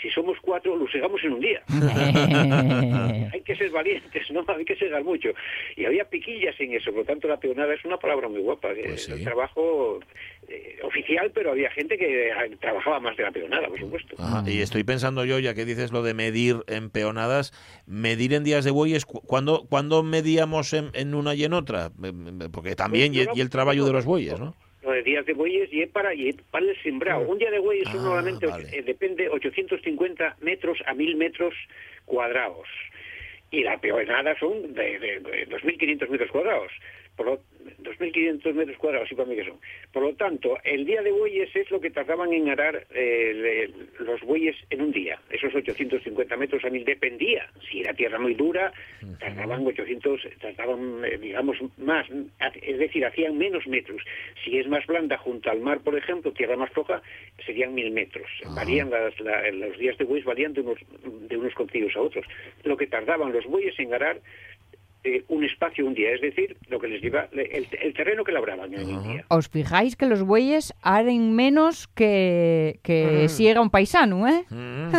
[0.02, 1.62] si somos cuatro, lo segamos en un día.
[3.34, 4.46] Hay que ser valientes, ¿no?
[4.48, 5.30] Hay que segar mucho.
[5.76, 6.92] Y había piquillas en eso.
[6.92, 8.74] Por lo tanto, la peonada es una palabra muy guapa.
[8.74, 9.24] que Pues sí.
[9.24, 10.00] trabajo
[10.48, 14.16] eh, oficial, pero había gente que trabajaba más de la peonada, por supuesto.
[14.48, 17.52] Y estoy pensando yo, ya que dices lo de medir en peonadas,
[17.86, 21.88] medir en días de bueyes, cu- ¿cuándo, ¿cuándo medíamos en, en una y en otra?
[22.04, 24.56] Eh, eh, Porque también, y, Pues, y el trabajo de los bueyes, ¿no?
[24.82, 27.28] Lo de días de bueyes y es para, y es para el sembrado.
[27.28, 28.70] Un día de bueyes son Ah, normalmente, vale.
[28.72, 31.54] eh, depende, 850 metros a 1000 metros
[32.06, 32.68] cuadrados.
[33.52, 36.72] Y la peonada son de, de- de 2.500 metros cuadrados.
[37.20, 37.40] Por lo,
[37.84, 39.60] 2.500 metros cuadrados, sí para mí que son.
[39.92, 44.06] Por lo tanto, el día de bueyes es lo que tardaban en arar eh, le-
[44.06, 45.20] los bueyes en un día.
[45.30, 47.50] Esos 850 metros a 1000 dependía.
[47.70, 48.72] Si era tierra muy dura,
[49.20, 52.08] tardaban 800, tardaban, eh, digamos, más.
[52.62, 54.02] Es decir, hacían menos metros.
[54.46, 57.02] Si es más blanda junto al mar, por ejemplo, tierra más floja,
[57.46, 58.28] serían 1000 metros.
[58.56, 60.80] Varían las- la- los días de bueyes varían de unos,
[61.28, 61.54] de unos
[61.98, 62.26] a otros.
[62.64, 64.22] Lo que tardaban los bueyes en arar
[65.04, 68.32] eh, un espacio un día, es decir, lo que les lleva el, el terreno que
[68.32, 69.26] labraban en un día.
[69.30, 74.44] Os fijáis que los bueyes haren menos que, que siega un paisano, ¿eh?
[74.50, 74.92] Mm.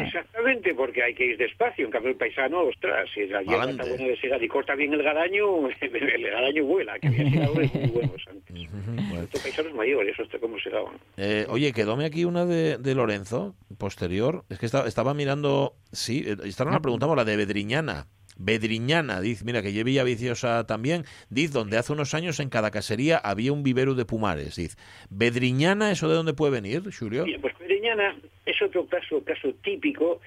[0.00, 1.84] Exactamente, porque hay que ir despacio.
[1.84, 5.02] En cambio, el paisano, ostras, si la hierba está buena de y corta bien el
[5.02, 8.70] garaño, el garaño vuela, que había segadores muy buenos antes.
[8.72, 9.22] Bueno.
[9.22, 10.94] Estos paisanos mayores, ostras, cómo segaban.
[11.16, 14.44] Eh, oye, quedóme aquí una de, de Lorenzo, posterior.
[14.48, 18.06] Es que esta- estaba mirando, sí, eh, esta no la preguntamos, la de Bedriñana.
[18.38, 23.18] Bedriñana, dice, mira, que Villa Viciosa también, dice, donde hace unos años en cada casería
[23.18, 24.76] había un vivero de pumares, dice.
[25.10, 27.24] Bedriñana, ¿eso de dónde puede venir, Julio?
[27.40, 28.16] Pues Pedriñana
[28.46, 30.20] es otro caso, caso típico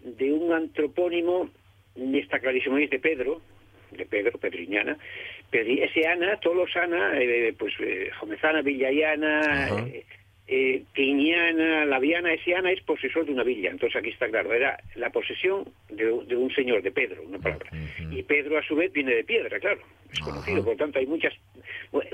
[0.00, 1.48] de un antropónimo,
[2.14, 3.40] está clarísimo, es de Pedro,
[3.92, 4.96] de Pedro, Pedriñana,
[5.52, 10.04] Pedri- ese Ana, todos los Ana, eh, pues eh, Jomezana, Villayana, eh,
[10.48, 14.78] eh, Tiñana, Laviana, ese Ana es posesor de una villa, entonces aquí está claro, era
[14.96, 17.70] la posesión de, de un señor, de Pedro, una palabra.
[18.10, 19.80] Y Pedro a su vez viene de piedra, claro,
[20.12, 21.32] es conocido, por lo tanto hay muchas,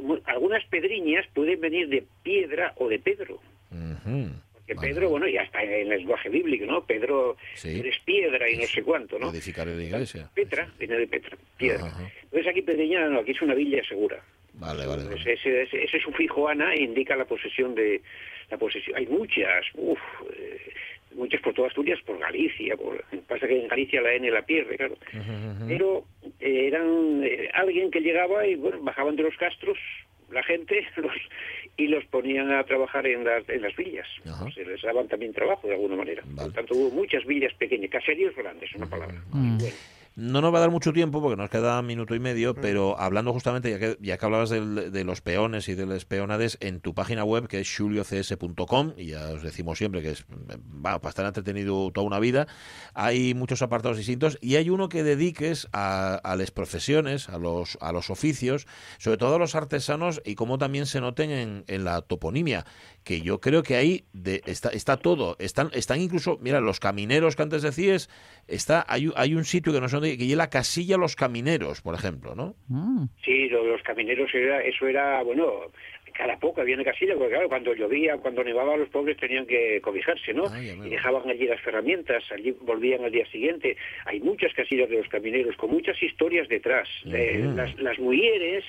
[0.03, 3.41] mu- algunas pedriñas pueden venir de piedra o de Pedro.
[3.71, 4.29] Ujú.
[4.67, 4.89] Que Vale.
[4.91, 6.85] Pedro, bueno, ya está en el lenguaje bíblico, ¿no?
[6.85, 7.81] Pedro Sí.
[7.81, 9.33] eres piedra y no sé cuánto, ¿no?
[9.33, 10.29] De iglesia.
[10.35, 11.91] Petra, viene de Petra, piedra.
[12.25, 14.23] Entonces aquí Pedriñana no, aquí es una villa segura.
[14.59, 15.03] Vale, vale.
[15.15, 18.03] Ese, ese, ese sufijo ana indica la posesión de
[18.51, 18.97] la posesión.
[18.97, 19.99] Hay muchas, uff,
[21.15, 22.77] muchas por toda Asturias, por Galicia.
[22.77, 24.97] Por, pasa que en Galicia la N la pierde, claro.
[25.67, 26.05] Pero
[26.41, 29.79] eh, eran eh, alguien que llegaba y bueno, bajaban de los castros
[30.31, 31.13] la gente los,
[31.77, 34.07] y los ponían a trabajar en las, en las villas.
[34.27, 34.51] Ajá.
[34.53, 36.23] Se les daban también trabajo de alguna manera.
[36.23, 36.49] Por Vale.
[36.49, 39.23] lo tanto, hubo muchas villas pequeñas, caseríos grandes, una palabra.
[39.31, 39.59] Bueno,
[40.21, 43.33] No nos va a dar mucho tiempo porque nos queda minuto y medio, pero hablando
[43.33, 46.81] justamente, ya que, ya que hablabas del- de los peones y de las peonades, en
[46.81, 50.25] tu página web, que es juliocs.com, y ya os decimos siempre que es
[50.85, 52.49] va, para estar entretenido toda una vida,
[52.95, 57.79] hay muchos apartados distintos y hay uno que dediques a, a las profesiones, a los,
[57.81, 58.67] a los oficios,
[58.99, 62.67] sobre todo a los artesanos y cómo también se noten en, en la toponimia,
[63.09, 67.37] que yo creo que ahí de, está, está todo, están, están incluso, mira, los camineros
[67.37, 68.11] que antes decías,
[68.47, 71.81] está, hay, hay un sitio que no sé dónde, que lleva la casilla Los Camineros,
[71.81, 72.55] por ejemplo, ¿no?
[72.69, 73.07] Mm.
[73.25, 75.73] Sí, lo de los camineros, era, eso era, bueno,
[76.13, 79.81] cada poco había una casilla, porque claro, cuando llovía, cuando nevaba, los pobres tenían que
[79.81, 80.45] cobijarse, ¿no?
[80.61, 83.79] Y dejaban allí las herramientas, allí volvían al día siguiente.
[84.05, 86.89] Hay muchas casillas de los camineros, con muchas historias detrás.
[87.07, 88.65] Eh, las, las mujeres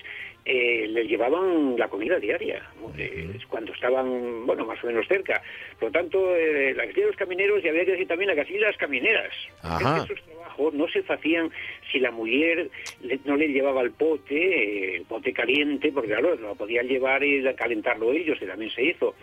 [0.45, 2.63] eh, les llevaban la comida diaria,
[2.97, 5.41] eh, cuando estaban, bueno, más o menos cerca.
[5.79, 8.35] Por lo tanto, eh, la casilla de los camineros, y había que decir también la
[8.35, 9.33] casilla de las camineras.
[9.61, 10.03] Ajá.
[10.03, 11.51] esos trabajos no se hacían
[11.91, 12.69] si la mujer
[13.01, 17.23] le- no le llevaba el pote, eh, el pote caliente, porque claro, lo podían llevar
[17.23, 19.15] y calentarlo ellos, que también se hizo.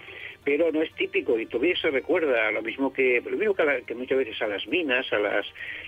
[0.45, 3.81] Pero no es típico y todavía se recuerda lo mismo que lo mismo que, la-
[3.81, 5.45] que muchas veces a las minas, a las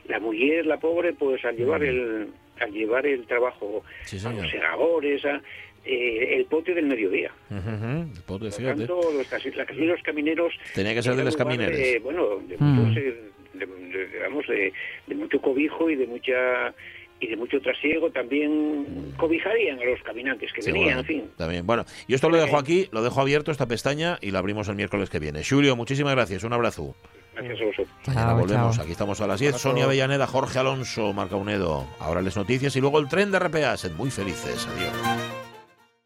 [0.08, 2.26] la mujer, la pobre, pues al llevar el
[2.60, 3.82] al llevar el trabajo.
[4.04, 5.40] Sí, a los segadores, a,
[5.84, 7.30] eh, el pote del mediodía.
[7.50, 11.76] El pote, Por tanto, los, de los camineros Tenía que ser de los lugar camineros.
[11.78, 12.64] de, bueno, de, Mm.
[12.64, 13.20] muchos, eh,
[13.54, 14.72] de- de- digamos, de,
[15.06, 16.74] de mucho cobijo y de mucha
[17.20, 21.24] y de mucho trasiego también cobijarían a los caminantes que venían, en fin.
[21.36, 21.66] También.
[21.66, 24.76] Bueno, yo esto lo dejo aquí, lo dejo abierto, esta pestaña, y la abrimos el
[24.76, 25.42] miércoles que viene.
[25.42, 26.44] Julio, muchísimas gracias.
[26.44, 26.94] Un abrazo.
[27.38, 27.88] Gracias a vosotros.
[28.04, 28.76] Chao, volvemos.
[28.76, 28.82] chao.
[28.82, 29.50] Aquí estamos a las 10.
[29.50, 29.68] Abrazo.
[29.68, 31.86] Sonia Avellaneda, Jorge Alonso, Marca Unedo.
[32.00, 33.76] Ahora les noticias y luego el tren de RPA.
[33.76, 34.66] Sed muy felices.
[34.76, 35.47] Adiós.